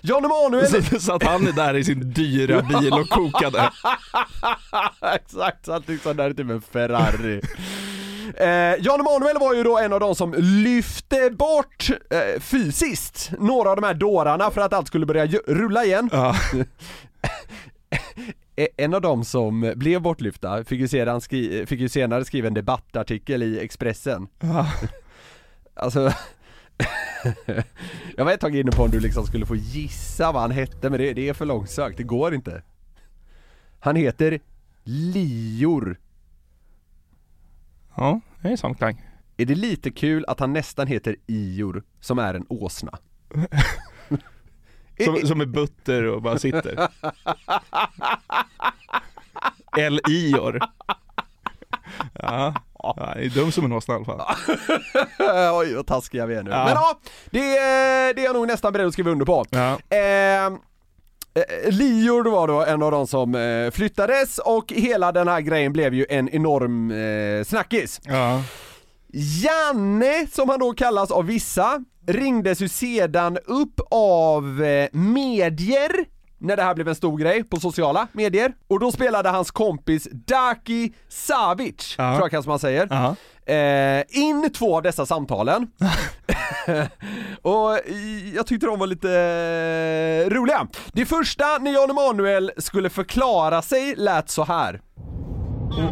Jan 0.00 0.24
Emanuel... 0.24 0.84
Så, 0.84 1.00
så 1.00 1.12
att 1.12 1.22
han 1.22 1.46
är 1.46 1.52
där 1.52 1.74
i 1.76 1.84
sin 1.84 2.12
dyra 2.12 2.62
bil 2.62 2.92
och 2.92 3.08
kokade. 3.08 3.70
Exakt, 5.14 5.64
så 5.64 5.72
att 5.72 5.88
liksom 5.88 6.16
där 6.16 6.30
är 6.30 6.34
typ 6.34 6.50
en 6.50 6.62
Ferrari. 6.62 7.40
Eh, 8.36 8.74
Jan 8.84 9.00
Emanuel 9.00 9.38
var 9.40 9.54
ju 9.54 9.62
då 9.62 9.78
en 9.78 9.92
av 9.92 10.00
de 10.00 10.14
som 10.14 10.34
lyfte 10.38 11.30
bort 11.30 11.90
eh, 12.10 12.40
fysiskt 12.40 13.30
några 13.38 13.70
av 13.70 13.76
de 13.76 13.86
här 13.86 13.94
dårarna 13.94 14.50
för 14.50 14.60
att 14.60 14.72
allt 14.72 14.86
skulle 14.86 15.06
börja 15.06 15.26
rulla 15.46 15.84
igen. 15.84 16.10
Ja. 16.12 16.36
Eh, 18.58 18.66
En 18.76 18.94
av 18.94 19.00
dem 19.00 19.24
som 19.24 19.72
blev 19.76 20.00
bortlyfta 20.02 20.64
fick 20.64 20.80
ju, 20.80 20.88
sedan 20.88 21.20
skri- 21.20 21.66
fick 21.66 21.80
ju 21.80 21.88
senare 21.88 22.24
skriva 22.24 22.46
en 22.48 22.54
debattartikel 22.54 23.42
i 23.42 23.60
Expressen. 23.60 24.28
Ja. 24.40 24.66
Alltså 25.74 26.12
Jag 28.16 28.24
var 28.24 28.32
ett 28.32 28.40
tag 28.40 28.56
inne 28.56 28.70
på 28.70 28.82
om 28.82 28.90
du 28.90 29.00
liksom 29.00 29.26
skulle 29.26 29.46
få 29.46 29.56
gissa 29.56 30.32
vad 30.32 30.42
han 30.42 30.50
hette 30.50 30.90
men 30.90 30.98
det, 31.00 31.12
det 31.12 31.28
är 31.28 31.34
för 31.34 31.44
långsökt, 31.46 31.96
det 31.96 32.02
går 32.02 32.34
inte. 32.34 32.62
Han 33.80 33.96
heter 33.96 34.40
Lior. 34.84 35.96
Ja, 37.96 38.20
det 38.42 38.48
är 38.48 38.56
samklang. 38.56 39.02
Är 39.36 39.44
det 39.44 39.54
lite 39.54 39.90
kul 39.90 40.24
att 40.28 40.40
han 40.40 40.52
nästan 40.52 40.86
heter 40.86 41.16
Ior, 41.26 41.82
som 42.00 42.18
är 42.18 42.34
en 42.34 42.46
åsna? 42.48 42.98
Som, 45.04 45.16
som 45.26 45.40
är 45.40 45.46
butter 45.46 46.02
och 46.04 46.22
bara 46.22 46.38
sitter. 46.38 46.88
L-Ior. 49.78 50.60
Ja, 52.12 52.54
ja, 52.78 53.12
det 53.16 53.24
är 53.24 53.30
dum 53.30 53.52
som 53.52 53.64
en 53.64 53.72
åsna 53.72 53.94
i 53.94 53.96
alla 53.96 54.04
fall. 54.04 54.20
Oj 55.60 55.74
vad 55.74 55.86
taskiga 55.86 56.26
vi 56.26 56.34
är 56.34 56.42
nu. 56.42 56.50
Ja. 56.50 56.64
Men 56.64 56.72
ja, 56.74 56.98
det, 57.30 57.56
är- 57.58 58.14
det 58.14 58.20
är 58.20 58.24
jag 58.24 58.34
nog 58.36 58.46
nästan 58.46 58.72
beredd 58.72 58.86
att 58.86 58.92
skriva 58.92 59.10
under 59.10 59.26
på. 59.26 59.44
Ja. 59.50 59.78
Eh, 59.90 59.98
eh, 60.46 60.52
Lior 61.70 62.24
var 62.24 62.48
då 62.48 62.64
en 62.64 62.82
av 62.82 62.90
de 62.90 63.06
som 63.06 63.34
eh, 63.34 63.70
flyttades 63.70 64.38
och 64.38 64.72
hela 64.72 65.12
den 65.12 65.28
här 65.28 65.40
grejen 65.40 65.72
blev 65.72 65.94
ju 65.94 66.06
en 66.08 66.28
enorm 66.28 66.90
eh, 66.90 67.44
snackis. 67.44 68.00
Ja. 68.04 68.42
Janne, 69.42 70.26
som 70.32 70.48
han 70.48 70.60
då 70.60 70.72
kallas 70.72 71.10
av 71.10 71.26
vissa, 71.26 71.84
ringdes 72.06 72.60
ju 72.60 72.68
sedan 72.68 73.38
upp 73.46 73.80
av 73.90 74.62
eh, 74.64 74.88
medier 74.92 75.90
när 76.46 76.56
det 76.56 76.62
här 76.62 76.74
blev 76.74 76.88
en 76.88 76.94
stor 76.94 77.18
grej 77.18 77.44
på 77.44 77.56
sociala 77.60 78.06
medier. 78.12 78.52
Och 78.68 78.80
då 78.80 78.92
spelade 78.92 79.28
hans 79.28 79.50
kompis 79.50 80.08
Daki 80.12 80.92
Savic, 81.08 81.94
Ja. 81.98 82.12
tror 82.12 82.24
jag 82.24 82.30
kanske 82.30 82.48
man 82.48 82.58
säger, 82.58 82.88
Ja. 82.90 83.16
eh, 83.54 84.04
in 84.08 84.50
två 84.58 84.76
av 84.76 84.82
dessa 84.82 85.06
samtalen. 85.06 85.66
och 87.42 87.78
jag 88.34 88.46
tyckte 88.46 88.66
de 88.66 88.78
var 88.78 88.86
lite 88.86 89.10
eh, 89.10 90.30
roliga. 90.34 90.66
Det 90.92 91.06
första, 91.06 91.58
när 91.60 91.72
Jan 91.72 91.90
Emanuel 91.90 92.52
skulle 92.58 92.90
förklara 92.90 93.62
sig, 93.62 93.94
lät 93.96 94.30
så 94.30 94.44
här. 94.44 94.80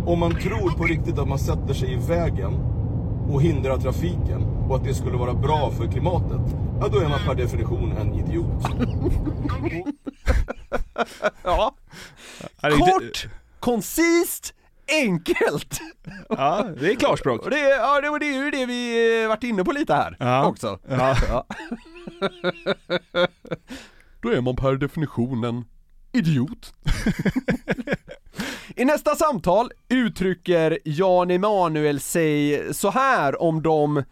Om 0.06 0.18
man 0.18 0.30
tror 0.34 0.70
på 0.70 0.84
riktigt 0.84 1.18
att 1.18 1.28
man 1.28 1.38
sätter 1.38 1.74
sig 1.74 1.92
i 1.92 1.96
vägen 1.96 2.54
och 3.30 3.42
hindrar 3.42 3.76
trafiken 3.78 4.42
och 4.68 4.76
att 4.76 4.84
det 4.84 4.94
skulle 4.94 5.16
vara 5.16 5.34
bra 5.34 5.70
för 5.70 5.86
klimatet, 5.86 6.40
ja 6.80 6.88
då 6.88 6.98
är 6.98 7.08
man 7.08 7.20
per 7.26 7.34
definition 7.34 7.92
en 7.96 8.14
idiot. 8.14 8.64
Ja. 11.42 11.74
Kort, 12.62 13.26
koncist, 13.60 14.54
enkelt. 15.02 15.80
Ja, 16.28 16.66
det 16.80 16.90
är 16.90 16.94
klarspråk. 16.94 17.50
Det, 17.50 17.58
ja, 17.68 18.00
det, 18.00 18.18
det 18.18 18.26
är 18.26 18.44
ju 18.44 18.50
det 18.50 18.66
vi 18.66 19.22
eh, 19.22 19.28
varit 19.28 19.42
inne 19.44 19.64
på 19.64 19.72
lite 19.72 19.94
här 19.94 20.16
Ja. 20.20 20.46
också. 20.46 20.78
Ja. 20.88 21.16
Ja. 21.28 21.46
Då 24.22 24.28
är 24.30 24.40
man 24.40 24.56
per 24.56 24.74
definition 24.74 25.44
en 25.44 25.64
idiot. 26.12 26.74
I 28.76 28.84
nästa 28.84 29.14
samtal 29.14 29.70
uttrycker 29.88 30.78
Jan 30.84 31.30
Emanuel 31.30 32.00
sig 32.00 32.62
så 32.74 32.90
här 32.90 33.42
om 33.42 33.62
de 33.62 34.02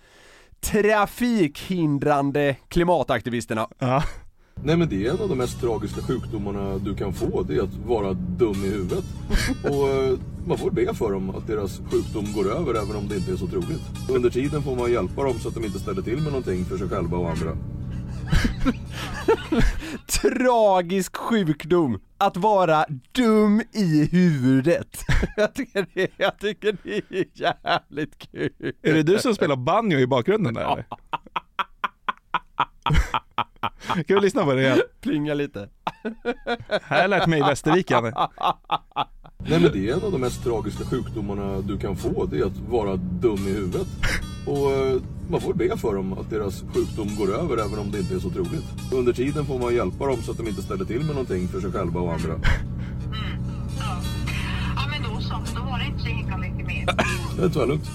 trafikhindrande 0.64 2.56
klimataktivisterna. 2.68 3.68
Ja. 3.78 4.02
Nej 4.64 4.76
men 4.76 4.88
det 4.88 5.06
är 5.06 5.10
en 5.10 5.20
av 5.20 5.28
de 5.28 5.38
mest 5.38 5.60
tragiska 5.60 6.00
sjukdomarna 6.02 6.78
du 6.78 6.94
kan 6.94 7.12
få, 7.12 7.42
det 7.42 7.54
är 7.54 7.62
att 7.62 7.86
vara 7.86 8.12
dum 8.12 8.64
i 8.64 8.68
huvudet. 8.68 9.04
Och 9.64 9.88
eh, 9.88 10.18
man 10.46 10.58
får 10.58 10.70
be 10.70 10.94
för 10.94 11.12
dem 11.12 11.30
att 11.30 11.46
deras 11.46 11.80
sjukdom 11.90 12.32
går 12.34 12.52
över 12.52 12.74
även 12.74 12.96
om 12.96 13.08
det 13.08 13.16
inte 13.16 13.32
är 13.32 13.36
så 13.36 13.46
troligt. 13.46 13.82
Under 14.10 14.30
tiden 14.30 14.62
får 14.62 14.76
man 14.76 14.92
hjälpa 14.92 15.22
dem 15.22 15.38
så 15.38 15.48
att 15.48 15.54
de 15.54 15.64
inte 15.64 15.78
ställer 15.78 16.02
till 16.02 16.14
med 16.22 16.32
någonting 16.32 16.64
för 16.64 16.78
sig 16.78 16.88
själva 16.88 17.18
och 17.18 17.30
andra. 17.30 17.56
Tragisk 20.06 21.16
sjukdom, 21.16 22.00
att 22.18 22.36
vara 22.36 22.84
dum 23.12 23.62
i 23.72 24.08
huvudet. 24.12 25.04
Jag 25.36 25.54
tycker 25.54 25.86
det, 25.94 26.10
jag 26.16 26.38
tycker 26.38 26.76
det 26.82 26.96
är 26.96 27.26
jävligt 27.34 28.18
kul. 28.18 28.50
Är 28.82 28.94
det 28.94 29.02
du 29.02 29.18
som 29.18 29.34
spelar 29.34 29.56
banjo 29.56 29.98
i 29.98 30.06
bakgrunden 30.06 30.54
där? 30.54 30.84
Kan 34.06 34.16
vi 34.16 34.20
lyssna 34.20 34.44
på 34.44 34.54
det 34.54 34.62
igen? 34.62 34.80
Plinga 35.00 35.34
lite. 35.34 35.68
Här 36.82 37.08
lärt 37.08 37.26
mig 37.26 37.38
i 37.38 37.42
Västerviken. 37.42 38.12
Nej 39.46 39.60
men 39.60 39.72
det 39.72 39.88
är 39.88 39.92
en 39.94 40.04
av 40.04 40.12
de 40.12 40.20
mest 40.20 40.44
tragiska 40.44 40.84
sjukdomarna 40.84 41.60
du 41.60 41.78
kan 41.78 41.96
få, 41.96 42.26
det 42.26 42.38
är 42.38 42.44
att 42.44 42.58
vara 42.68 42.96
dum 42.96 43.48
i 43.48 43.50
huvudet. 43.50 43.86
Och 44.46 44.72
eh, 44.72 45.00
man 45.30 45.40
får 45.40 45.54
be 45.54 45.76
för 45.76 45.94
dem 45.94 46.12
att 46.12 46.30
deras 46.30 46.64
sjukdom 46.74 47.08
går 47.18 47.34
över 47.34 47.56
även 47.56 47.78
om 47.78 47.90
det 47.90 47.98
inte 47.98 48.14
är 48.14 48.18
så 48.18 48.30
troligt. 48.30 48.64
Under 48.92 49.12
tiden 49.12 49.46
får 49.46 49.58
man 49.58 49.74
hjälpa 49.74 50.06
dem 50.06 50.22
så 50.22 50.30
att 50.30 50.36
de 50.36 50.48
inte 50.48 50.62
ställer 50.62 50.84
till 50.84 50.98
med 50.98 51.08
någonting 51.14 51.48
för 51.48 51.60
sig 51.60 51.72
själva 51.72 52.00
och 52.00 52.12
andra. 52.12 52.40
Ja, 54.76 54.82
men 54.90 55.02
då 55.02 55.20
så. 55.20 55.34
Då 55.56 55.62
var 55.62 55.78
det 55.78 55.84
inte 55.84 56.00
så 56.00 56.06
himla 56.06 56.36
mycket 56.36 56.66
mer. 56.66 56.86
Det 57.36 57.44
är 57.44 57.48
tvärlugnt. 57.48 57.90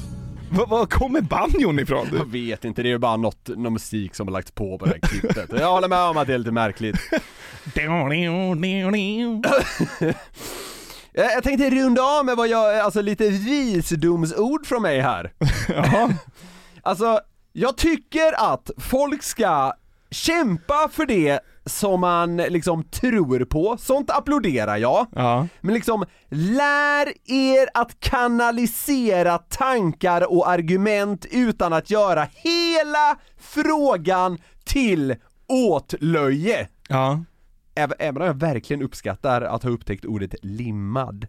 Var, 0.52 0.68
var 0.68 0.86
kommer 0.86 1.22
banjon 1.22 1.80
ifrån? 1.80 2.08
Jag 2.14 2.32
vet 2.32 2.66
inte, 2.66 2.84
det 2.84 2.90
är 2.90 2.92
ju 2.92 2.98
bara 2.98 3.18
något, 3.18 3.48
någon 3.48 3.74
musik 3.74 4.16
som 4.16 4.28
har 4.28 4.32
lagts 4.32 4.52
på 4.52 4.78
på 4.78 4.86
det 4.86 4.92
här 4.92 5.00
klippet. 5.00 5.50
Jag 5.60 5.72
håller 5.72 5.88
med 5.88 6.04
om 6.04 6.18
att 6.18 6.28
det 6.28 6.34
är 6.34 6.38
lite 6.38 6.52
märkligt. 6.52 6.96
Jag, 11.18 11.44
tänkte 11.44 11.70
runda 11.70 12.02
av 12.02 12.26
med 12.26 12.38
vad 12.38 12.48
jag, 12.48 12.80
alltså 12.80 13.02
lite 13.02 13.30
visdomsord 13.30 14.66
från 14.66 14.82
mig 14.82 15.02
här. 15.02 15.34
Ja. 15.68 16.10
Alltså, 16.82 17.20
jag 17.54 17.78
tycker 17.78 18.54
att 18.54 18.72
folk 18.78 19.24
ska 19.24 19.74
kämpa 20.12 20.90
för 20.92 21.06
det 21.06 21.40
som 21.66 22.00
man 22.00 22.38
liksom 22.38 22.84
tror 22.84 23.46
på, 23.46 23.78
sånt 23.80 24.12
applåderar 24.12 24.78
jag. 24.78 25.08
Ja. 25.16 25.48
Men 25.62 25.74
liksom, 25.74 26.06
lär 26.30 27.32
er 27.32 27.68
att 27.74 28.00
kanalisera 28.00 29.38
tankar 29.38 30.32
och 30.32 30.50
argument 30.50 31.26
utan 31.32 31.74
att 31.74 31.90
göra 31.90 32.28
hela 32.34 33.18
frågan 33.40 34.38
till 34.66 35.16
åtlöje. 35.48 36.68
Ja. 36.90 37.20
Även, 37.78 38.22
om 38.22 38.28
jag 38.28 38.34
verkligen 38.34 38.82
uppskattar 38.82 39.42
att 39.42 39.64
ha 39.64 39.70
upptäckt 39.70 40.06
ordet 40.06 40.36
limmad. 40.42 41.28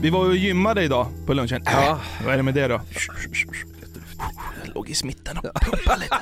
Vi 0.00 0.10
var 0.10 0.24
ju 0.24 0.30
och 0.30 0.36
gymmade 0.36 0.82
idag 0.82 1.06
på 1.26 1.34
lunchen. 1.34 1.62
Ja. 1.64 1.98
Vad 2.24 2.32
är 2.32 2.36
det 2.36 2.42
med 2.42 2.54
det 2.54 2.68
då? 2.68 2.80
Låg 4.74 4.90
i 4.90 4.94
smitten 4.94 5.36
och 5.38 5.42
pumpade 5.42 6.00
lite. 6.00 6.16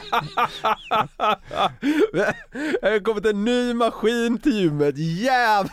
Det 2.82 2.88
har 2.88 3.04
kommit 3.04 3.26
en 3.26 3.44
ny 3.44 3.74
maskin 3.74 4.38
till 4.38 4.60
gymmet, 4.60 4.98
jävlar! 4.98 5.70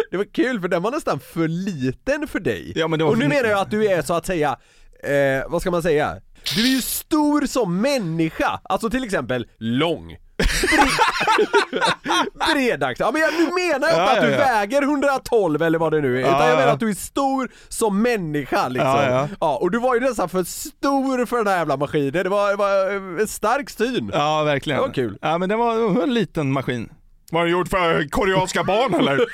Det 0.10 0.16
var 0.16 0.24
kul 0.24 0.60
för 0.60 0.68
den 0.68 0.82
var 0.82 0.90
nästan 0.90 1.20
för 1.20 1.48
liten 1.48 2.28
för 2.28 2.40
dig. 2.40 2.72
Ja, 2.76 2.88
men 2.88 2.98
det 2.98 3.04
var 3.04 3.12
och 3.12 3.18
nu 3.18 3.28
menar 3.28 3.48
jag 3.48 3.60
att 3.60 3.70
du 3.70 3.86
är 3.86 4.02
så 4.02 4.14
att 4.14 4.26
säga, 4.26 4.56
eh, 5.02 5.48
vad 5.48 5.60
ska 5.60 5.70
man 5.70 5.82
säga? 5.82 6.20
Du 6.54 6.62
är 6.62 6.70
ju 6.70 6.82
stor 6.82 7.46
som 7.46 7.80
människa, 7.80 8.60
alltså 8.62 8.90
till 8.90 9.04
exempel 9.04 9.46
lång. 9.58 10.16
Bredaxel, 12.52 13.04
ja 13.06 13.10
men 13.12 13.20
jag, 13.22 13.32
nu 13.32 13.44
menar 13.44 13.88
jag 13.88 13.96
inte 13.96 13.96
Ja, 13.96 14.12
att 14.12 14.20
du 14.22 14.30
ja, 14.30 14.38
ja. 14.38 14.38
väger 14.38 14.82
112 14.82 15.62
eller 15.62 15.78
vad 15.78 15.92
det 15.92 16.00
nu 16.00 16.16
är, 16.16 16.20
utan 16.20 16.32
Ja, 16.32 16.48
jag 16.48 16.56
menar 16.56 16.68
ja. 16.68 16.72
att 16.74 16.80
du 16.80 16.90
är 16.90 16.94
stor 16.94 17.48
som 17.68 18.02
människa 18.02 18.68
liksom. 18.68 18.90
Ja, 18.90 19.28
ja. 19.40 19.56
och 19.56 19.70
du 19.70 19.78
var 19.78 19.94
ju 19.94 20.00
nästan 20.00 20.28
för 20.28 20.44
stor 20.44 21.26
för 21.26 21.36
den 21.36 21.46
här 21.46 21.56
jävla 21.56 21.76
maskinen, 21.76 22.22
det 22.22 22.28
var, 22.28 22.50
det 22.50 22.56
var 22.56 22.90
en 23.20 23.28
stark 23.28 23.70
syn. 23.70 24.10
Ja, 24.14 24.42
verkligen. 24.42 24.80
Det 24.80 24.86
var 24.86 24.94
kul. 24.94 25.18
Ja, 25.20 25.38
men 25.38 25.48
det 25.48 25.56
var, 25.56 25.74
det 25.74 25.80
var 25.94 26.02
en 26.02 26.14
liten 26.14 26.52
maskin. 26.52 26.88
Vad 27.32 27.40
har 27.40 27.46
du 27.46 27.52
gjort 27.52 27.68
för 27.68 28.08
koreanska 28.08 28.64
barn 28.64 28.94
eller? 28.94 29.16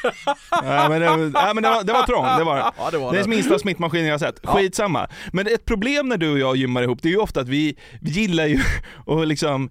nej 0.63 0.89
men, 0.89 1.01
det, 1.01 1.17
nej, 1.41 1.55
men 1.55 1.63
det, 1.63 1.71
var, 1.71 1.85
det 1.85 1.93
var 1.93 2.03
trångt, 2.03 2.39
det 2.39 2.45
var 2.45 2.57
det. 2.57 2.65
Ja, 2.79 2.91
det 2.91 2.99
var 2.99 3.13
det 3.13 3.19
är 3.19 3.23
det. 3.23 3.29
minsta 3.29 3.59
smittmaskinen 3.59 4.07
jag 4.07 4.15
har 4.15 4.19
sett. 4.19 4.47
Skitsamma. 4.47 5.09
Men 5.33 5.47
ett 5.47 5.65
problem 5.65 6.09
när 6.09 6.17
du 6.17 6.33
och 6.33 6.39
jag 6.39 6.57
gymmar 6.57 6.83
ihop, 6.83 6.99
det 7.03 7.09
är 7.09 7.11
ju 7.11 7.19
ofta 7.19 7.41
att 7.41 7.49
vi, 7.49 7.77
vi 8.01 8.11
gillar 8.11 8.47
ju 8.47 8.61
att 9.07 9.29
liksom 9.29 9.71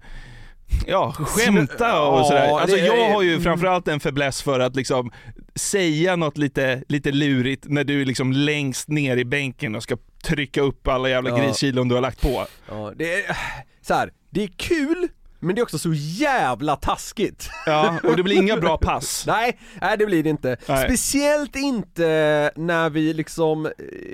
Ja, 0.86 1.12
skämta 1.12 2.02
och 2.02 2.26
sådär. 2.26 2.58
Alltså 2.60 2.76
jag 2.76 3.10
har 3.14 3.22
ju 3.22 3.40
framförallt 3.40 3.88
en 3.88 4.00
fäbless 4.00 4.42
för 4.42 4.60
att 4.60 4.76
liksom 4.76 5.10
säga 5.54 6.16
något 6.16 6.38
lite, 6.38 6.82
lite 6.88 7.12
lurigt 7.12 7.64
när 7.68 7.84
du 7.84 8.00
är 8.02 8.06
liksom 8.06 8.32
längst 8.32 8.88
ner 8.88 9.16
i 9.16 9.24
bänken 9.24 9.74
och 9.74 9.82
ska 9.82 9.96
trycka 10.24 10.60
upp 10.62 10.88
alla 10.88 11.08
jävla 11.08 11.30
Ja. 11.30 11.36
griskilon 11.36 11.88
du 11.88 11.94
har 11.94 12.02
lagt 12.02 12.22
på. 12.22 12.46
Ja, 12.68 12.92
det 12.96 13.14
är 13.24 13.36
så 13.82 13.94
här, 13.94 14.12
det 14.30 14.42
är 14.42 14.50
kul, 14.56 15.08
men 15.40 15.54
det 15.54 15.60
är 15.60 15.62
också 15.62 15.78
så 15.78 15.92
jävla 15.94 16.76
taskigt. 16.76 17.50
Ja, 17.66 17.94
och 18.04 18.16
det 18.16 18.22
blir 18.22 18.36
inga 18.36 18.56
bra 18.56 18.76
pass. 18.78 19.24
Nej, 19.26 19.58
nej 19.80 19.98
det 19.98 20.06
blir 20.06 20.22
det 20.22 20.30
inte. 20.30 20.56
Nej. 20.68 20.84
Speciellt 20.84 21.56
inte 21.56 22.50
när 22.56 22.90
vi 22.90 23.14
liksom, 23.14 23.66
eh, 23.66 23.72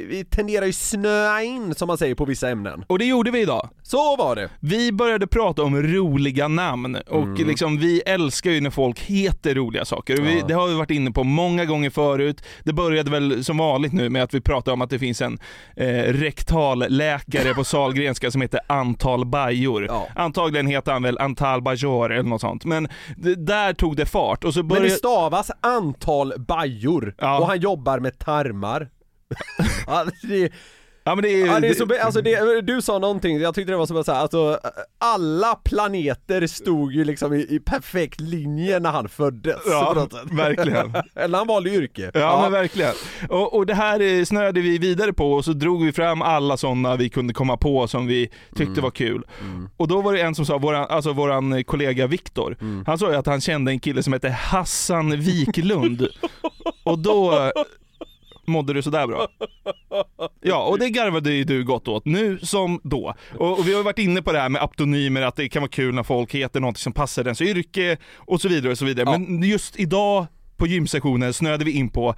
vi 0.08 0.24
tenderar 0.30 0.66
ju 0.66 0.72
snöa 0.72 1.42
in 1.42 1.74
som 1.74 1.86
man 1.86 1.98
säger 1.98 2.14
på 2.14 2.24
vissa 2.24 2.48
ämnen. 2.50 2.84
Och 2.86 2.98
det 2.98 3.04
gjorde 3.04 3.30
vi 3.30 3.40
idag. 3.40 3.68
Så 3.82 4.16
var 4.16 4.36
det. 4.36 4.48
Vi 4.60 4.92
började 4.92 5.26
prata 5.26 5.62
om 5.62 5.82
roliga 5.82 6.48
namn 6.48 6.96
och 7.06 7.22
Mm. 7.22 7.46
liksom, 7.48 7.78
vi 7.78 8.00
älskar 8.06 8.50
ju 8.50 8.60
när 8.60 8.70
folk 8.70 9.00
heter 9.00 9.54
roliga 9.54 9.84
saker. 9.84 10.16
Vi, 10.16 10.38
Ja. 10.38 10.44
det 10.46 10.54
har 10.54 10.66
vi 10.68 10.74
varit 10.74 10.90
inne 10.90 11.10
på 11.10 11.24
många 11.24 11.64
gånger 11.64 11.90
förut. 11.90 12.42
Det 12.64 12.72
började 12.72 13.10
väl 13.10 13.44
som 13.44 13.58
vanligt 13.58 13.92
nu 13.92 14.08
med 14.10 14.22
att 14.22 14.34
vi 14.34 14.40
pratade 14.40 14.72
om 14.72 14.82
att 14.82 14.90
det 14.90 14.98
finns 14.98 15.22
en 15.22 15.38
eh, 15.76 15.86
rektalläkare 16.56 17.54
på 17.54 17.64
Sahlgrenska 17.64 18.30
som 18.30 18.40
heter 18.40 18.60
Antal 18.66 19.24
Bajor. 19.26 19.90
Antagligen 20.14 20.66
heter 20.66 20.92
han 20.92 21.02
väl 21.02 21.15
Antal 21.18 21.62
Bajor 21.62 22.12
eller 22.12 22.28
något 22.28 22.40
sånt. 22.40 22.64
Men 22.64 22.88
där 23.36 23.74
tog 23.74 23.96
det 23.96 24.06
fart. 24.06 24.44
Och 24.44 24.54
så 24.54 24.60
Men 24.60 24.68
började... 24.68 24.88
det 24.88 24.94
stavas 24.94 25.50
antal 25.60 26.32
bajor 26.38 27.14
och 27.18 27.46
han 27.46 27.60
jobbar 27.60 27.98
med 27.98 28.18
tarmar. 28.18 28.90
ja, 29.86 30.04
det, 30.22 30.52
Ja 31.08 31.14
men 31.14 31.22
det 31.22 31.28
är, 31.42 31.46
ja, 31.46 31.60
det 31.60 31.68
är 31.68 31.74
så, 31.74 31.86
alltså 32.04 32.20
det, 32.22 32.60
du 32.60 32.82
sa 32.82 32.98
någonting, 32.98 33.38
jag 33.40 33.54
tyckte 33.54 33.72
det 33.72 33.76
var 33.76 33.86
som 33.86 33.96
att 33.96 34.06
säga, 34.06 34.18
alltså 34.18 34.58
alla 34.98 35.54
planeter 35.54 36.46
stod 36.46 36.92
ju 36.92 37.04
liksom 37.04 37.34
i, 37.34 37.40
i 37.50 37.60
perfekt 37.60 38.20
linje 38.20 38.78
när 38.80 38.90
han 38.90 39.08
föddes. 39.08 39.56
Ja, 39.66 40.06
verkligen. 40.30 40.94
Eller 41.14 41.38
han 41.38 41.46
valde 41.46 41.70
yrke. 41.70 42.10
Ja, 42.14 42.38
men 42.42 42.52
verkligen. 42.52 42.92
Och, 43.28 43.54
och 43.54 43.66
det 43.66 43.74
här 43.74 44.00
eh, 44.00 44.24
snöade 44.24 44.60
vi 44.60 44.78
vidare 44.78 45.12
på 45.12 45.32
och 45.32 45.44
så 45.44 45.52
drog 45.52 45.84
vi 45.84 45.92
fram 45.92 46.22
alla 46.22 46.56
sådana 46.56 46.96
vi 46.96 47.08
kunde 47.08 47.34
komma 47.34 47.56
på 47.56 47.88
som 47.88 48.06
vi 48.06 48.30
tyckte 48.56 48.64
Mm. 48.72 48.82
var 48.82 48.90
kul. 48.90 49.26
Och 49.76 49.88
då 49.88 50.00
var 50.00 50.12
det 50.12 50.20
en 50.20 50.34
som 50.34 50.46
sa, 50.46 50.58
våran, 50.58 50.86
alltså 50.90 51.12
våran 51.12 51.64
kollega 51.64 52.06
Viktor, 52.06 52.56
Mm. 52.60 52.84
han 52.86 52.98
sa 52.98 53.10
ju 53.10 53.16
att 53.16 53.26
han 53.26 53.40
kände 53.40 53.70
en 53.72 53.80
kille 53.80 54.02
som 54.02 54.12
hette 54.12 54.28
Hassan 54.30 55.20
Wiklund. 55.20 56.08
och 56.84 56.98
då 56.98 57.52
mådde 58.46 58.72
du 58.72 58.82
sådär 58.82 59.06
bra. 59.06 59.28
Ja, 60.40 60.64
och 60.64 60.78
det 60.78 60.90
garvade 60.90 61.32
ju 61.32 61.44
du 61.44 61.64
gott 61.64 61.88
åt, 61.88 62.04
nu 62.04 62.38
som 62.38 62.80
då. 62.84 63.14
Och, 63.38 63.58
och 63.58 63.68
vi 63.68 63.72
har 63.72 63.78
ju 63.78 63.84
varit 63.84 63.98
inne 63.98 64.22
på 64.22 64.32
det 64.32 64.38
här 64.40 64.48
med 64.48 64.62
aptonymer, 64.62 65.22
att 65.22 65.36
det 65.36 65.48
kan 65.48 65.62
vara 65.62 65.70
kul 65.70 65.94
när 65.94 66.02
folk 66.02 66.34
heter 66.34 66.60
något 66.60 66.78
som 66.78 66.92
passar 66.92 67.24
ens 67.24 67.40
yrke 67.40 67.96
och 68.16 68.40
så 68.40 68.48
vidare 68.48 68.72
och 68.72 68.78
så 68.78 68.84
vidare. 68.84 69.18
Men 69.18 69.42
just 69.42 69.76
idag 69.80 70.26
på 70.56 70.66
gymsessionen 70.66 71.32
snöade 71.32 71.64
vi 71.64 71.70
in 71.70 71.88
på 71.88 72.14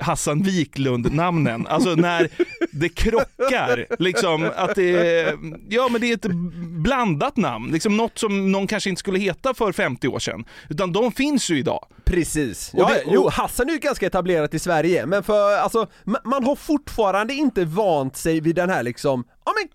Hassan 0.00 0.42
Wiklund-namnen. 0.42 1.66
Alltså 1.66 1.94
när 1.94 2.28
det 2.72 2.88
krockar, 2.88 3.86
liksom 3.98 4.50
att 4.56 4.74
det 4.74 5.18
är, 5.20 5.38
ja 5.68 5.88
men 5.92 6.00
det 6.00 6.10
är 6.10 6.14
ett 6.14 6.32
blandat 6.84 7.36
namn. 7.36 7.72
Liksom 7.72 7.96
något 7.96 8.18
som 8.18 8.52
någon 8.52 8.66
kanske 8.66 8.90
inte 8.90 9.00
skulle 9.00 9.18
heta 9.18 9.54
för 9.54 9.72
50 9.72 10.08
år 10.08 10.18
sedan. 10.18 10.44
Utan 10.68 10.92
de 10.92 11.12
finns 11.12 11.50
ju 11.50 11.58
idag. 11.58 11.86
Precis. 12.04 12.70
Och 12.74 12.80
Ja, 12.80 12.88
det- 12.88 13.02
jo, 13.06 13.22
och- 13.22 13.32
Hassan 13.32 13.68
är 13.68 13.72
ju 13.72 13.78
ganska 13.78 14.06
etablerat 14.06 14.54
i 14.54 14.58
Sverige, 14.58 15.06
men 15.06 15.22
för 15.22 15.56
alltså, 15.56 15.86
ma- 16.04 16.24
man 16.24 16.44
har 16.44 16.56
fortfarande 16.56 17.34
inte 17.34 17.64
vant 17.64 18.16
sig 18.16 18.40
vid 18.40 18.54
den 18.56 18.70
här 18.70 18.82
liksom, 18.82 19.24
ja 19.44 19.52
men 19.60 19.68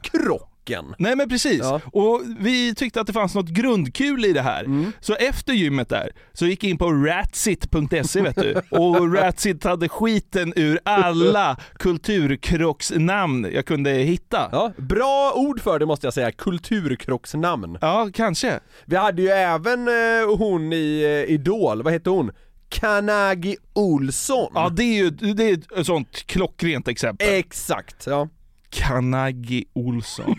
krocken. 0.64 0.96
Nej 0.98 1.16
men 1.16 1.30
precis. 1.30 1.62
Och 1.92 2.22
vi 2.40 2.76
tyckte 2.76 3.02
att 3.02 3.08
det 3.08 3.14
fanns 3.14 3.36
något 3.36 3.50
grundkul 3.50 4.26
i 4.26 4.34
det 4.34 4.42
här. 4.42 4.64
Mm. 4.64 4.92
Så 5.00 5.16
efter 5.16 5.54
gymmet 5.54 5.90
där, 5.90 6.12
så 6.34 6.46
gick 6.46 6.64
jag 6.64 6.70
in 6.70 6.78
på 6.78 6.92
ratsit.se 6.92 8.22
vet 8.22 8.36
du. 8.36 8.62
Och 8.78 9.14
Ratsit 9.14 9.64
hade 9.64 9.90
skiten 9.90 10.54
ur 10.56 10.80
alla 10.86 11.58
kulturkrocksnamn 11.74 13.48
jag 13.54 13.66
kunde 13.66 13.92
hitta. 13.92 14.50
Ja, 14.52 14.72
bra 14.78 15.34
ord 15.36 15.62
för 15.62 15.80
det 15.80 15.86
måste 15.86 16.08
jag 16.08 16.14
säga, 16.14 16.32
kulturkrocksnamn. 16.32 17.78
Ja, 17.82 18.10
kanske. 18.14 18.60
Vi 18.86 18.96
hade 18.96 19.22
ju 19.22 19.30
även 19.30 19.88
eh, 19.88 20.38
hon 20.38 20.74
i 20.74 21.04
eh, 21.28 21.34
Idol, 21.34 21.84
vad 21.84 21.94
hette 21.94 22.10
hon? 22.10 22.32
Kanagi 22.70 23.58
Olsson. 23.74 24.52
Ja 24.56 24.70
det 24.70 24.84
är 24.84 24.96
ju 24.96 25.10
det 25.10 25.50
är 25.50 25.80
ett 25.80 25.86
sånt 25.86 26.24
klockrent 26.28 26.88
exempel. 26.88 27.28
Exakt, 27.30 28.08
ja. 28.08 28.28
Kanagi 28.74 29.66
Olsson. 29.74 30.36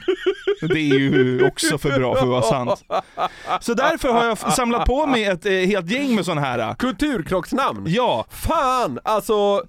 Det 0.61 0.81
är 0.81 0.99
ju 0.99 1.47
också 1.47 1.79
för 1.79 1.99
bra 1.99 2.15
för 2.15 2.23
att 2.23 2.29
vara 2.29 2.43
sant. 2.43 2.85
Så 3.61 3.75
därför 3.75 4.13
har 4.13 4.25
jag 4.25 4.39
samlat 4.39 4.87
på 4.87 5.07
mig 5.07 5.25
ett 5.25 5.47
eh, 5.47 5.53
helt 5.53 5.91
gäng 5.91 6.15
med 6.15 6.25
sådana 6.25 6.41
här. 6.41 6.75
Kulturkrocksnamn? 6.75 7.85
Ja. 7.87 8.27
Fan, 8.31 8.99
alltså 9.05 9.63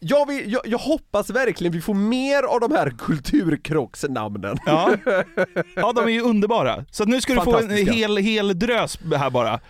jag, 0.00 0.26
vill, 0.26 0.52
jag, 0.52 0.62
jag 0.64 0.78
hoppas 0.78 1.30
verkligen 1.30 1.72
vi 1.72 1.80
får 1.80 1.94
mer 1.94 2.42
av 2.42 2.60
de 2.60 2.72
här 2.72 2.90
kulturkrocksnamnen. 2.98 4.58
Ja. 4.66 4.90
ja, 5.74 5.92
de 5.92 6.04
är 6.04 6.08
ju 6.08 6.20
underbara. 6.20 6.84
Så 6.90 7.04
nu 7.04 7.20
ska 7.20 7.34
du 7.34 7.40
få 7.40 7.58
en 7.58 7.70
hel, 7.70 8.16
hel 8.16 8.58
drös 8.58 8.98
här 9.16 9.30
bara. 9.30 9.60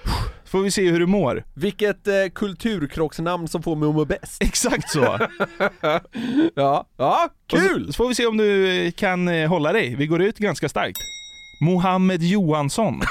Får 0.50 0.62
vi 0.62 0.70
se 0.70 0.90
hur 0.90 1.00
du 1.00 1.06
mår. 1.06 1.44
Vilket 1.54 2.06
eh, 2.06 2.14
kulturkrocksnamn 2.34 3.48
som 3.48 3.62
får 3.62 3.76
mig 3.76 3.88
att 3.88 3.94
må 3.94 4.04
bäst. 4.04 4.42
Exakt 4.42 4.90
så. 4.90 5.00
ja, 6.54 6.86
ja, 6.96 7.28
kul! 7.46 7.86
Så, 7.86 7.92
så 7.92 7.96
får 7.96 8.08
vi 8.08 8.14
se 8.14 8.26
om 8.26 8.36
du 8.36 8.68
eh, 8.86 8.92
kan 8.92 9.28
eh, 9.28 9.48
hålla 9.48 9.72
dig. 9.72 9.94
Vi 9.94 10.06
går 10.06 10.22
ut 10.22 10.38
ganska 10.38 10.68
starkt. 10.68 10.98
Mohammed 11.60 12.22
Johansson. 12.22 13.00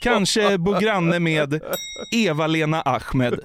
Kanske 0.00 0.58
bo 0.58 0.72
granne 0.72 1.18
med 1.18 1.60
Eva-Lena 2.12 2.82
Ahmed. 2.82 3.40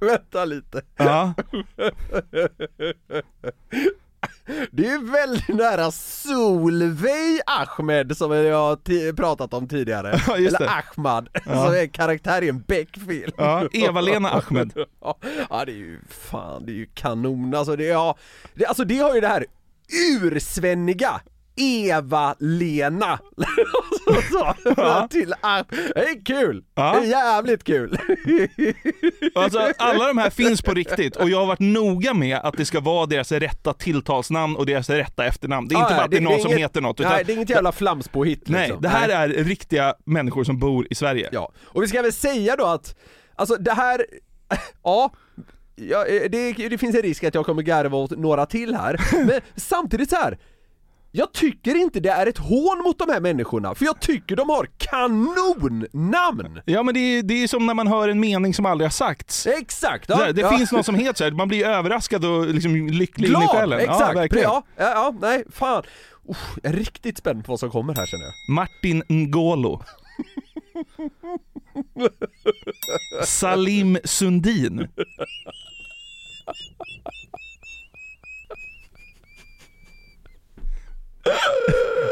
Vänta 0.06 0.44
lite. 0.44 0.82
Ja. 0.96 1.34
Det 4.70 4.86
är 4.86 4.90
ju 4.90 5.10
väldigt 5.10 5.48
nära 5.48 5.90
Solveig 5.90 7.40
Ahmed 7.46 8.16
som 8.16 8.32
jag 8.32 8.58
har 8.58 9.12
pratat 9.12 9.54
om 9.54 9.68
tidigare. 9.68 10.20
Ja, 10.26 10.36
Eller. 10.36 10.68
Ahmad, 10.96 11.28
Ja. 11.32 11.40
som 11.64 11.74
är 11.74 11.86
karaktär 11.86 12.42
i 12.42 12.48
en 12.48 12.60
Beck-film. 12.60 13.32
Ja, 13.36 13.68
Eva-Lena 13.72 14.28
Ahmed. 14.30 14.72
Ja, 15.00 15.64
det 15.66 15.72
är 15.72 15.76
ju 15.76 16.00
fan, 16.08 16.66
det 16.66 16.72
är 16.72 16.76
ju 16.76 16.86
kanon. 16.94 17.54
Alltså 17.54 17.76
det, 17.76 17.84
ja, 17.84 18.16
det, 18.54 18.66
alltså 18.66 18.84
det 18.84 18.98
har 18.98 19.14
ju 19.14 19.20
det 19.20 19.28
här 19.28 19.46
ursvenniga 20.22 21.20
Eva-Lena 21.58 23.18
så, 24.04 24.14
så, 24.74 25.08
till 25.10 25.34
ah, 25.40 25.64
Det 25.70 26.00
är 26.00 26.24
kul! 26.24 26.64
Ja. 26.74 26.92
Det 26.92 27.06
är 27.06 27.10
jävligt 27.10 27.64
kul! 27.64 27.98
Alltså, 29.34 29.72
alla 29.78 30.06
de 30.06 30.18
här 30.18 30.30
finns 30.30 30.62
på 30.62 30.74
riktigt 30.74 31.16
och 31.16 31.30
jag 31.30 31.38
har 31.38 31.46
varit 31.46 31.60
noga 31.60 32.14
med 32.14 32.38
att 32.38 32.56
det 32.56 32.64
ska 32.64 32.80
vara 32.80 33.06
deras 33.06 33.32
rätta 33.32 33.72
tilltalsnamn 33.72 34.56
och 34.56 34.66
deras 34.66 34.90
rätta 34.90 35.24
efternamn. 35.24 35.68
Det 35.68 35.74
är 35.74 35.78
inte 35.78 35.92
Ja, 35.92 35.96
bara 35.96 36.04
att 36.04 36.10
det 36.10 36.16
är 36.16 36.20
någon 36.20 36.40
som 36.40 36.50
inget- 36.50 36.60
heter 36.64 36.80
något. 36.80 36.98
Nej, 36.98 37.24
det 37.24 37.32
är 37.32 37.36
inget 37.36 37.50
jävla 37.50 37.72
flamspåhitt 37.72 38.48
Nej, 38.48 38.60
liksom. 38.66 38.82
det 38.82 38.88
här 38.88 39.08
är 39.08 39.28
riktiga 39.28 39.94
människor 40.04 40.44
som 40.44 40.58
bor 40.58 40.86
i 40.90 40.94
Sverige. 40.94 41.28
Ja, 41.32 41.52
och 41.64 41.82
vi 41.82 41.88
ska 41.88 42.02
väl 42.02 42.12
säga 42.12 42.56
då 42.56 42.64
att, 42.66 42.96
alltså 43.34 43.56
det 43.56 43.72
här, 43.72 44.06
ja, 44.82 45.12
ja 45.76 46.04
det, 46.30 46.52
det 46.52 46.78
finns 46.78 46.96
en 46.96 47.02
risk 47.02 47.24
att 47.24 47.34
jag 47.34 47.46
kommer 47.46 47.62
garva 47.62 47.96
åt 47.98 48.10
några 48.10 48.46
till 48.46 48.74
här, 48.74 49.00
men 49.26 49.40
samtidigt 49.56 50.10
så 50.10 50.16
här. 50.16 50.38
Jag 51.12 51.32
tycker 51.32 51.74
inte 51.74 52.00
det 52.00 52.08
är 52.08 52.26
ett 52.26 52.38
hån 52.38 52.82
mot 52.84 52.98
de 52.98 53.08
här 53.10 53.20
människorna, 53.20 53.74
för 53.74 53.84
jag 53.84 54.00
tycker 54.00 54.36
de 54.36 54.48
har 54.48 54.68
kanonnamn! 54.78 56.60
Ja 56.64 56.82
men 56.82 56.94
det 56.94 57.00
är, 57.00 57.22
det 57.22 57.42
är 57.42 57.48
som 57.48 57.66
när 57.66 57.74
man 57.74 57.86
hör 57.86 58.08
en 58.08 58.20
mening 58.20 58.54
som 58.54 58.66
aldrig 58.66 58.84
har 58.86 58.90
sagts. 58.92 59.46
Exakt! 59.46 60.08
det 60.08 60.14
Ja, 60.14 60.32
det 60.32 60.40
ja. 60.40 60.50
finns 60.58 60.72
någon 60.72 60.84
som 60.84 60.94
heter 60.94 61.14
så 61.14 61.24
här, 61.24 61.30
man 61.30 61.48
blir 61.48 61.66
överraskad 61.66 62.24
och 62.24 62.46
liksom 62.46 62.86
lycklig 62.88 63.28
in 63.28 63.34
i 63.34 63.36
Glad! 63.36 63.48
själen. 63.48 63.80
Exakt! 63.80 64.34
Ja. 64.34 64.40
Ja, 64.42 64.62
ja, 64.76 64.90
ja, 64.94 65.14
nej, 65.20 65.44
fan. 65.52 65.82
Usch, 66.30 66.58
jag 66.62 66.72
är 66.72 66.76
riktigt 66.76 67.18
spänd 67.18 67.44
på 67.44 67.52
vad 67.52 67.60
som 67.60 67.70
kommer 67.70 67.94
här 67.94 68.06
känner 68.06 68.24
jag. 68.24 68.34
Martin 68.54 69.02
Ngolo. 69.08 69.82
Salim 73.24 73.98
Sundin. 74.04 74.88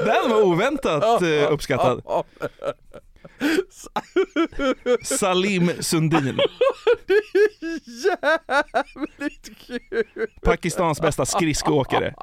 Den 0.05 0.31
var 0.31 0.43
oväntat 0.43 1.23
eh, 1.23 1.53
uppskattad. 1.53 2.03
Salim 5.03 5.73
Sundin. 5.81 6.41
Jävligt 8.05 9.51
Pakistans 10.43 11.01
bästa 11.01 11.27
skridskoåkare. 11.27 12.15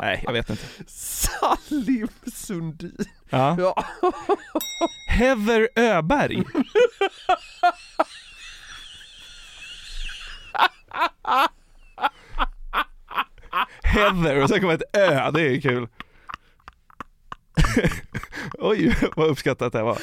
Nej, 0.00 0.20
jag 0.24 0.32
vet 0.32 0.50
inte. 0.50 0.64
Salim 0.86 2.08
Sundin. 2.34 2.96
Ja. 3.30 3.56
Ja. 3.58 3.84
Heather 5.08 5.68
Öberg. 5.76 6.42
Heather 13.88 14.42
och 14.42 14.48
sen 14.48 14.60
kommer 14.60 14.74
ett 14.74 14.96
Ö, 14.96 15.30
det 15.30 15.42
är 15.42 15.60
kul. 15.60 15.88
Oj, 18.58 18.96
vad 19.16 19.28
uppskattat 19.28 19.72
det 19.72 19.82
var. 19.82 19.98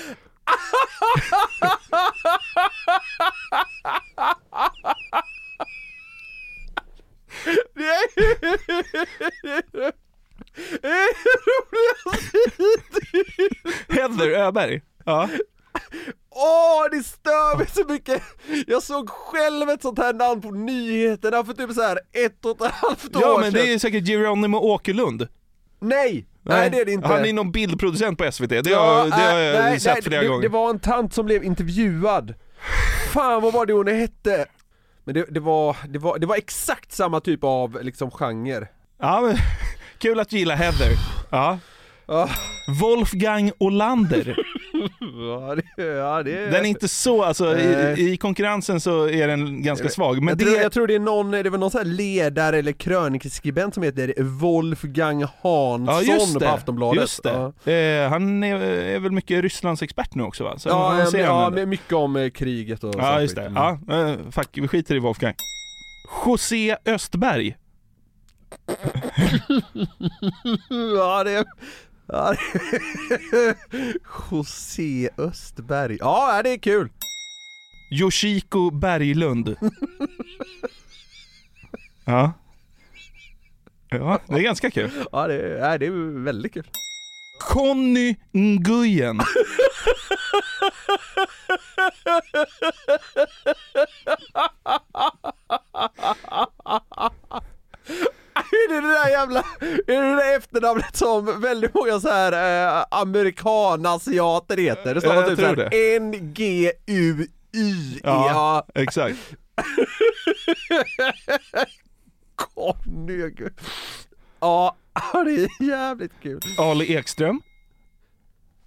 Heather 13.90 14.30
Öberg. 14.30 14.82
Ja. 15.06 15.30
Åh, 16.38 16.90
det 16.92 17.04
stör 17.04 17.58
mig 17.58 17.68
så 17.68 17.84
mycket! 17.94 18.24
Jag 18.68 18.84
såg 18.84 19.10
själv 19.10 19.70
ett 19.70 19.82
sånt 19.82 20.00
här 20.00 20.14
namn 20.14 20.42
på 20.42 20.52
nyheterna 20.52 21.44
för 21.44 21.54
typ 21.54 21.72
så 21.72 21.82
här 21.82 22.00
ett 22.26 22.46
och 22.46 22.66
ett 22.66 22.72
halvt 22.72 23.16
år 23.16 23.22
Ja 23.22 23.38
men 23.42 23.54
det 23.54 23.74
är 23.74 23.80
säkert 23.80 24.08
Geronimo 24.08 24.58
Åkerlund. 24.58 25.28
Nej! 25.80 26.26
Nej, 26.42 26.70
det 26.70 26.80
är 26.80 26.86
det 26.86 26.92
inte. 26.92 27.08
Han 27.08 27.26
är 27.26 27.34
någon 27.34 27.52
bildproducent 27.52 28.18
på 28.18 28.32
SVT, 28.32 28.50
det 28.50 28.70
Ja, 28.70 28.80
har, 28.80 29.06
det 29.06 29.12
har 29.12 29.40
jag 29.40 29.64
nej, 29.64 29.80
sett 29.80 29.94
nej, 29.94 30.04
flera 30.04 30.22
det, 30.22 30.28
gånger. 30.28 30.42
Det 30.42 30.50
var 30.50 30.70
en 30.70 30.80
tant 30.80 31.14
som 31.14 31.26
blev 31.26 31.44
intervjuad. 31.44 32.34
Fan 33.14 33.42
vad 33.42 33.54
var 33.54 33.66
det 33.66 33.74
hon 33.74 33.88
hette? 33.88 34.46
Men 35.04 35.16
det, 35.16 35.26
det, 35.30 35.40
var, 35.40 35.78
det, 35.88 36.00
var, 36.00 36.20
det 36.20 36.26
var 36.26 36.36
exakt 36.36 36.92
samma 36.92 37.20
typ 37.20 37.44
av 37.44 37.80
liksom 37.82 38.12
genre. 38.12 38.68
Ja, 39.00 39.22
men, 39.22 39.38
kul 39.98 40.20
att 40.20 40.30
du 40.30 40.38
gillar 40.38 40.56
Heather. 40.56 40.92
Ja. 41.32 41.60
Wolfgang 42.82 43.51
Olander. 43.58 44.38
Ja, 44.99 45.56
det, 45.56 45.84
ja, 45.84 46.24
det 46.24 46.45
Den 46.45 46.66
är 46.66 46.70
inte 46.70 46.88
så, 46.88 47.24
alltså 47.24 47.58
i, 47.58 48.12
i 48.14 48.18
konkurrensen 48.18 48.80
så 48.80 49.10
är 49.10 49.28
den 49.28 49.64
ganska 49.64 49.89
svag. 49.89 50.16
Men 50.20 50.28
jag, 50.28 50.38
det 50.38 50.45
tror, 50.45 50.58
jag 50.58 50.72
tror 50.72 50.88
det 50.88 50.95
är 50.95 50.99
någon, 50.99 51.32
det 51.32 51.49
var 51.49 51.58
någon 51.58 51.72
sån 51.72 51.78
här 51.80 51.86
ledare 51.86 52.60
eller 52.60 52.72
krönikeskribent 52.72 53.74
som 53.74 53.84
heter 53.84 54.14
Wolfgang 54.18 55.24
Hansson 55.41 55.88
Ja 56.34 56.39
på 56.39 56.45
Aftonbladet. 56.45 57.01
just 57.01 57.24
det. 57.24 57.53
Eh, 57.74 58.10
han 58.10 58.43
är, 58.43 58.56
är 58.62 58.99
väl 58.99 59.12
mycket 59.12 59.41
Rysslands 59.41 59.82
expert 59.82 60.16
nu 60.16 60.24
också 60.24 60.43
va? 60.43 60.58
Så 60.58 60.70
Ja, 60.70 61.08
men, 61.14 61.22
ja 61.22 61.49
men 61.49 61.70
mycket 61.70 61.93
om 61.93 62.16
eh, 62.16 62.30
kriget 62.30 62.84
och 62.84 62.95
ja 62.97 63.22
just 63.22 63.38
skit. 63.38 63.43
det. 63.43 63.49
Mm. 63.60 63.80
Ja, 63.88 64.10
eh, 64.10 64.16
fuck, 64.32 64.49
vi 64.53 64.68
skiter 64.68 64.95
i 64.95 64.99
Wolfgang. 64.99 65.34
José 66.26 66.76
Östberg. 66.86 67.56
ja, 70.97 71.24
det... 71.24 71.45
José 74.32 75.10
Östberg. 75.18 75.97
Ja, 75.99 76.41
det 76.43 76.49
är 76.49 76.58
kul. 76.58 76.89
Yoshiko 77.91 78.70
Berglund. 78.70 79.47
ja. 82.06 82.34
Ja, 83.89 84.20
det 84.28 84.34
är 84.34 84.39
ganska 84.39 84.72
kul. 84.72 84.91
Ja, 85.12 85.28
det, 85.28 85.58
ja, 85.58 85.78
det 85.78 85.86
är 85.86 86.24
väldigt 86.24 86.53
kul. 86.53 86.68
Conny 87.39 88.16
Nguyen. 88.32 89.20
Är 98.52 98.70
det 98.74 98.82
det 98.82 98.93
där 98.93 99.10
jävla, 99.10 99.39
är 99.60 100.02
det 100.02 100.10
det 100.10 100.16
där 100.16 100.38
efternamnet 100.38 100.96
som 100.96 101.41
väldigt 101.41 101.74
många 101.74 102.00
så 102.00 102.10
här 102.10 102.32
eh, 102.80 102.86
amerikanasiater 102.91 104.58
heter? 104.58 104.96
Det 104.96 105.02
står 105.02 105.16
Ja, 105.16 105.24
typ 105.24 105.39
såhär 105.39 105.70
N-G-U-Y 105.96 107.30
Ja, 108.04 108.68
exakt. 108.76 109.18
Conny 112.36 113.32
Ja, 114.39 114.76
det 115.14 115.20
är 115.20 115.64
jävligt 115.64 116.22
kul. 116.22 116.39
Ali 116.58 116.96
Ekström. 116.96 117.41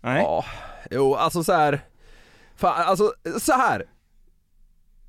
Nej. 0.01 0.23
Ja, 0.23 0.45
jo 0.91 1.15
alltså 1.15 1.45
så 1.45 1.53
här. 1.53 1.81
Fan, 2.57 2.83
alltså 2.83 3.13
så 3.41 3.53
här. 3.53 3.85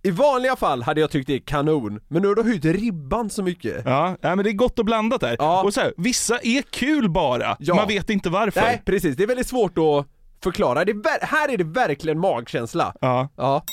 I 0.04 0.12
vanliga 0.12 0.56
fall 0.56 0.84
hade 0.84 1.02
jag 1.02 1.12
tyckt 1.12 1.28
det 1.28 1.34
är 1.36 1.40
kanon, 1.40 2.00
men 2.08 2.22
nu 2.22 2.28
har 2.28 2.36
du 2.36 2.44
höjt 2.44 2.66
ribban 2.66 3.30
så 3.30 3.44
mycket. 3.44 3.82
Ja, 3.86 4.16
nej, 4.22 4.36
men 4.36 4.44
det 4.46 4.50
är 4.52 4.54
gott 4.54 4.80
och 4.80 4.86
blandat 4.86 5.22
där. 5.22 5.36
Ja. 5.40 5.64
Och 5.64 5.74
så 5.74 5.82
här, 5.82 5.94
vissa 5.98 6.40
är 6.44 6.62
kul 6.62 7.10
bara, 7.10 7.58
Ja. 7.60 7.76
man 7.76 7.88
vet 7.88 8.10
inte 8.10 8.30
varför. 8.30 8.62
Nej, 8.62 8.82
precis. 8.86 9.16
Det 9.16 9.24
är 9.24 9.28
väldigt 9.28 9.48
svårt 9.48 9.78
att 9.78 10.06
förklara. 10.44 10.86
Det 10.86 10.92
är 10.92 11.26
här 11.26 11.50
är 11.50 11.58
det 11.58 11.64
verkligen 11.64 12.20
magkänsla. 12.20 12.94
Ja. 13.02 13.30
Ja. 13.36 13.64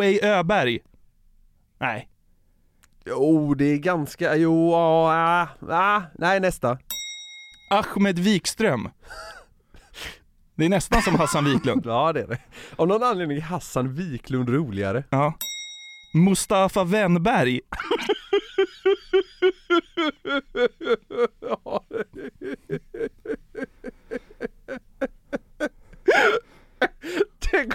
Wei 0.00 0.20
Öberg. 0.24 0.78
Nej. 1.80 2.08
Jo, 3.06 3.54
det 3.54 3.64
är 3.64 3.76
ganska, 3.76 4.36
jo, 4.36 4.70
ja, 4.70 5.48
ah, 5.60 5.74
ah, 5.96 6.02
nej 6.18 6.40
nästa. 6.40 6.78
Ahmed 7.70 8.18
Wikström. 8.18 8.88
Det 10.56 10.64
är 10.64 10.68
nästan 10.68 11.02
som 11.02 11.14
Hassan 11.14 11.44
Wiklund. 11.44 11.86
Ja 11.86 12.12
det 12.12 12.20
är 12.20 12.26
det. 12.26 12.38
Av 12.76 12.88
någon 12.88 13.02
anledning 13.02 13.36
är 13.36 13.42
Hassan 13.42 13.94
Wiklund 13.94 14.48
roligare. 14.48 15.04
Ja. 15.10 15.34
Mustafa 16.14 16.84
Wennberg. 16.84 17.60
Tänk, 27.38 27.72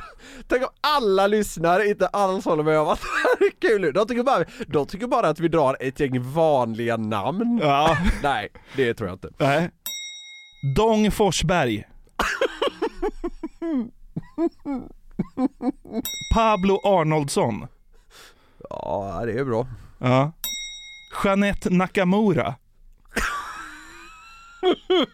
tänk 0.48 0.64
om 0.64 0.70
alla 0.82 1.28
lyssnare 1.28 1.88
inte 1.88 2.08
alls 2.08 2.46
håller 2.46 2.64
med 2.64 2.80
om 2.80 2.88
att 2.88 3.00
det 3.02 3.08
här 3.08 3.48
är 3.48 3.52
kul. 3.60 3.94
De 3.94 4.08
tycker 4.08 4.24
bara, 4.24 4.46
de 4.68 4.88
tycker 4.88 5.08
bara 5.08 5.28
att 5.28 5.40
vi 5.40 5.48
drar 5.48 5.78
ett 5.80 6.00
gäng 6.00 6.32
vanliga 6.32 6.98
namn. 6.98 7.60
Ja. 7.64 7.98
Nej, 8.24 8.50
det 8.76 8.94
tror 8.94 9.10
jag 9.10 9.16
inte. 9.16 9.30
Nej. 9.38 9.70
Dong 10.76 11.12
Forsberg. 11.12 11.84
Pablo 16.34 16.80
Arnoldsson. 16.84 17.68
Ja, 18.70 19.22
det 19.26 19.32
är 19.34 19.46
bra. 19.46 19.68
Ja. 19.98 20.32
Jeanette 21.24 21.70
Nakamura. 21.70 22.56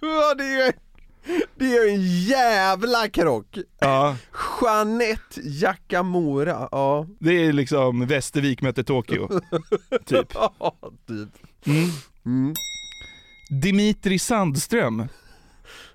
Ja, 0.02 0.34
det 0.38 0.44
är 0.44 0.74
det 1.56 1.78
är 1.78 1.90
en 1.90 2.02
jävla 2.22 3.10
krock. 3.10 3.58
Ja. 3.80 4.16
Jeanette 4.62 5.42
Jakamura, 5.44 6.70
ja. 6.72 7.08
Det 7.20 7.32
är 7.46 7.54
liksom 7.54 8.08
Västervik 8.08 8.62
möter 8.62 8.84
Tokyo. 8.84 9.30
Typ. 10.06 10.34
Ja, 10.34 10.76
typ. 11.08 11.30
Mm. 11.68 11.90
Mm. 12.26 12.54
Dimitri 13.62 14.20
Sandström. 14.20 15.08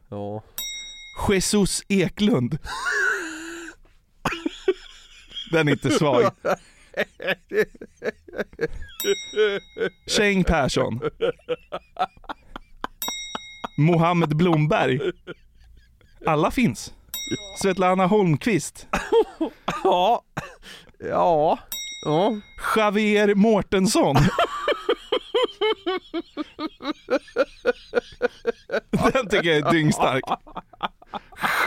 Ja. 0.08 0.42
Jesus 1.28 1.82
Eklund. 1.88 2.58
Den 5.52 5.68
är 5.68 5.72
inte 5.72 5.90
svag. 5.90 6.30
Cheng 10.06 10.44
Persson. 10.44 11.00
Mohammed 13.78 14.36
Blomberg. 14.36 15.00
Alla 16.26 16.50
finns. 16.50 16.94
Svetlana 17.62 18.06
Holmqvist. 18.06 18.86
Ja. 19.84 20.22
Ja. 20.98 21.58
Ja. 22.04 22.36
Javier 22.76 23.34
Mårtensson. 23.34 24.16
Den 29.12 29.28
tycker 29.28 29.48
jag 29.48 29.56
är 29.56 29.72
dyngstark. 29.72 30.24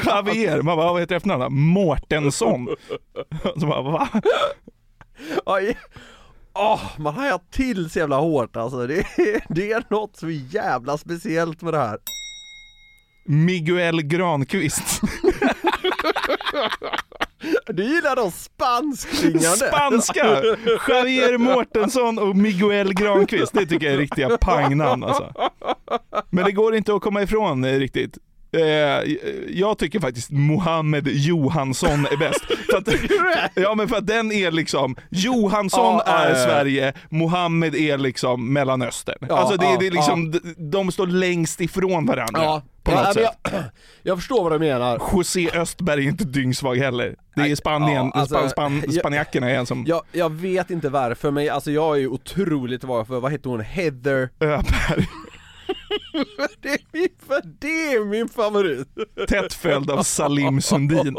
Javier, 0.06 0.62
man 0.62 0.78
bara, 0.78 0.92
vad 0.94 1.02
heter 1.02 1.16
efternamnet? 1.16 1.52
Mårtensson. 1.52 2.68
Så 3.60 3.68
bara, 3.68 3.82
va? 3.82 4.10
Oj. 5.46 5.78
Åh, 6.54 6.82
man 6.98 7.14
hajar 7.14 7.40
till 7.52 7.90
så 7.90 8.00
jävla 8.00 8.16
hårt 8.18 8.56
alltså. 8.56 8.88
Det 8.88 9.00
är, 9.00 9.54
det 9.54 9.72
är 9.72 9.84
något 9.90 10.18
så 10.18 10.30
jävla 10.30 10.98
speciellt 10.98 11.62
med 11.62 11.74
det 11.74 11.80
här. 11.80 11.98
Miguel 13.26 14.02
Granqvist. 14.02 15.02
Du 17.68 17.84
gillar 17.84 18.16
de 18.16 18.32
spanskklingande. 18.32 19.58
Spanska! 19.58 20.42
Javier 20.88 21.38
Mårtensson 21.38 22.20
och 22.20 22.36
Miguel 22.36 22.94
Granqvist. 22.94 23.54
Det 23.54 23.66
tycker 23.66 23.86
jag 23.86 23.94
är 23.96 23.98
riktiga 23.98 24.38
pangnamn 24.38 25.04
alltså. 25.04 25.34
Men 26.30 26.46
det 26.46 26.52
går 26.52 26.76
inte 26.76 26.94
att 26.96 27.02
komma 27.02 27.22
ifrån 27.22 27.64
eh, 27.64 27.80
riktigt. 27.80 28.18
Eh, 28.54 29.14
jag 29.50 29.78
tycker 29.78 30.00
faktiskt 30.00 30.32
Mohammed 30.32 31.08
Johansson 31.08 32.06
är 32.12 32.18
bäst. 32.18 32.46
För 32.70 32.78
att, 32.78 33.52
ja 33.56 33.76
men 33.76 33.88
för 33.88 33.96
att 33.96 34.08
den 34.08 34.32
är 34.32 34.52
liksom, 34.52 34.96
Johansson 35.10 36.02
Ja, 36.06 36.14
är 36.14 36.30
ja. 36.30 36.36
Sverige, 36.36 36.94
Mohammed 37.10 37.76
är 37.76 37.98
liksom 37.98 38.54
Mellanöstern. 38.54 39.18
Ja, 39.30 39.38
alltså 39.38 39.58
det, 39.58 39.66
ja, 39.66 39.78
det 39.80 39.88
är 39.88 39.92
liksom, 39.92 40.32
de, 40.32 40.40
de 40.58 40.92
står 40.92 41.08
längst 41.08 41.62
ifrån 41.62 42.06
varandra. 42.06 42.62
På 42.84 42.92
något 42.92 43.14
sätt. 43.14 43.28
jag, 43.44 43.64
jag 44.04 44.18
förstår 44.18 44.44
vad 44.44 44.52
du 44.52 44.60
menar. 44.60 45.02
José 45.14 45.50
Östberg 45.54 46.06
är 46.06 46.10
inte 46.10 46.24
dyngsvag 46.24 46.76
heller. 46.78 47.16
Det 47.36 47.42
är 47.42 47.56
Spanien, 47.56 48.12
Ja, 48.14 48.20
alltså, 48.20 48.36
span, 48.36 48.50
span, 48.50 48.84
jag- 48.86 48.94
spanjackerna 48.94 49.50
är 49.50 49.56
en 49.56 49.66
som 49.66 49.84
Jag, 49.88 50.02
jag 50.12 50.30
vet 50.32 50.70
inte 50.72 50.90
varför, 50.90 51.32
men 51.32 51.50
alltså 51.50 51.72
jag 51.72 51.96
är 51.96 52.00
ju 52.00 52.08
otroligt 52.08 52.84
vad 52.84 53.08
för, 53.08 53.20
vad 53.20 53.32
heter 53.32 53.50
hon, 53.50 53.60
Heather 53.62 54.30
Öberg. 54.40 55.08
Det, 56.62 56.70
är 56.70 56.80
min, 56.92 57.10
det 57.60 57.94
är 57.94 58.06
min 58.06 58.30
favorit! 58.30 58.88
Tätt 59.28 59.54
följd 59.54 59.92
av 59.92 60.04
Salim 60.04 60.62
Sundin. 60.62 61.18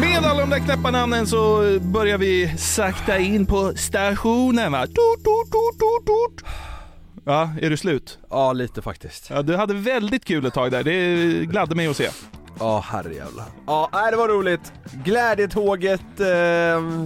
Med 0.00 0.24
alla 0.24 0.40
de 0.40 0.50
där 0.50 0.58
knäppa 0.58 0.90
namnen 0.90 1.26
så 1.26 1.62
börjar 1.80 2.18
vi 2.18 2.58
sakta 2.58 3.18
in 3.18 3.46
på 3.46 3.72
stationen 3.76 4.72
va. 4.72 4.86
Tut, 4.86 4.94
tut, 4.94 5.52
tut, 5.52 6.06
tut. 6.06 6.48
Ja, 7.24 7.50
är 7.60 7.70
du 7.70 7.76
slut? 7.76 8.18
Ja, 8.30 8.52
lite 8.52 8.82
faktiskt. 8.82 9.30
Ja, 9.30 9.42
du 9.42 9.56
hade 9.56 9.74
väldigt 9.74 10.24
kul 10.24 10.46
ett 10.46 10.54
tag 10.54 10.70
där. 10.70 10.82
Det 10.82 11.46
gladde 11.46 11.74
mig 11.74 11.86
att 11.86 11.96
se. 11.96 12.08
Ja, 12.58 12.84
herrejävlar. 12.86 13.44
Ja, 13.66 13.88
nej, 13.92 14.10
det 14.10 14.16
var 14.16 14.28
roligt. 14.28 14.72
Glädjetåget 15.04 16.20
eh, 16.20 16.26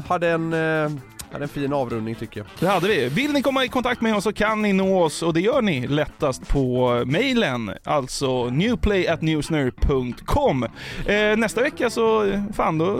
hade 0.08 0.30
en 0.30 0.52
eh, 0.52 0.90
hade 1.32 1.44
en 1.44 1.48
fin 1.48 1.72
avrundning 1.72 2.14
tycker 2.14 2.40
jag. 2.40 2.46
Det 2.60 2.66
hade 2.66 2.88
vi. 2.88 3.08
Vill 3.08 3.32
ni 3.32 3.42
komma 3.42 3.64
i 3.64 3.68
kontakt 3.68 4.00
med 4.00 4.16
oss 4.16 4.24
så 4.24 4.32
kan 4.32 4.62
ni 4.62 4.72
nå 4.72 5.02
oss 5.02 5.22
och 5.22 5.34
det 5.34 5.40
gör 5.40 5.62
ni 5.62 5.86
lättast 5.86 6.48
på 6.48 7.02
mejlen, 7.06 7.70
alltså 7.84 8.44
newplayatnewsner.com. 8.50 10.62
Eh, 11.06 11.36
nästa 11.36 11.60
vecka 11.62 11.90
så, 11.90 12.32
fan 12.52 12.78
då 12.78 12.98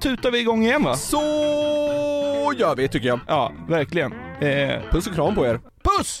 tutar 0.00 0.30
vi 0.30 0.40
igång 0.40 0.62
igen 0.64 0.84
va? 0.84 0.96
Så 0.96 1.20
gör 2.56 2.76
vi 2.76 2.88
tycker 2.88 3.08
jag. 3.08 3.20
Ja, 3.26 3.52
verkligen. 3.68 4.12
Eh, 4.40 4.80
Puss 4.90 5.06
och 5.06 5.14
kram 5.14 5.34
på 5.34 5.46
er. 5.46 5.60
puss! 5.82 6.20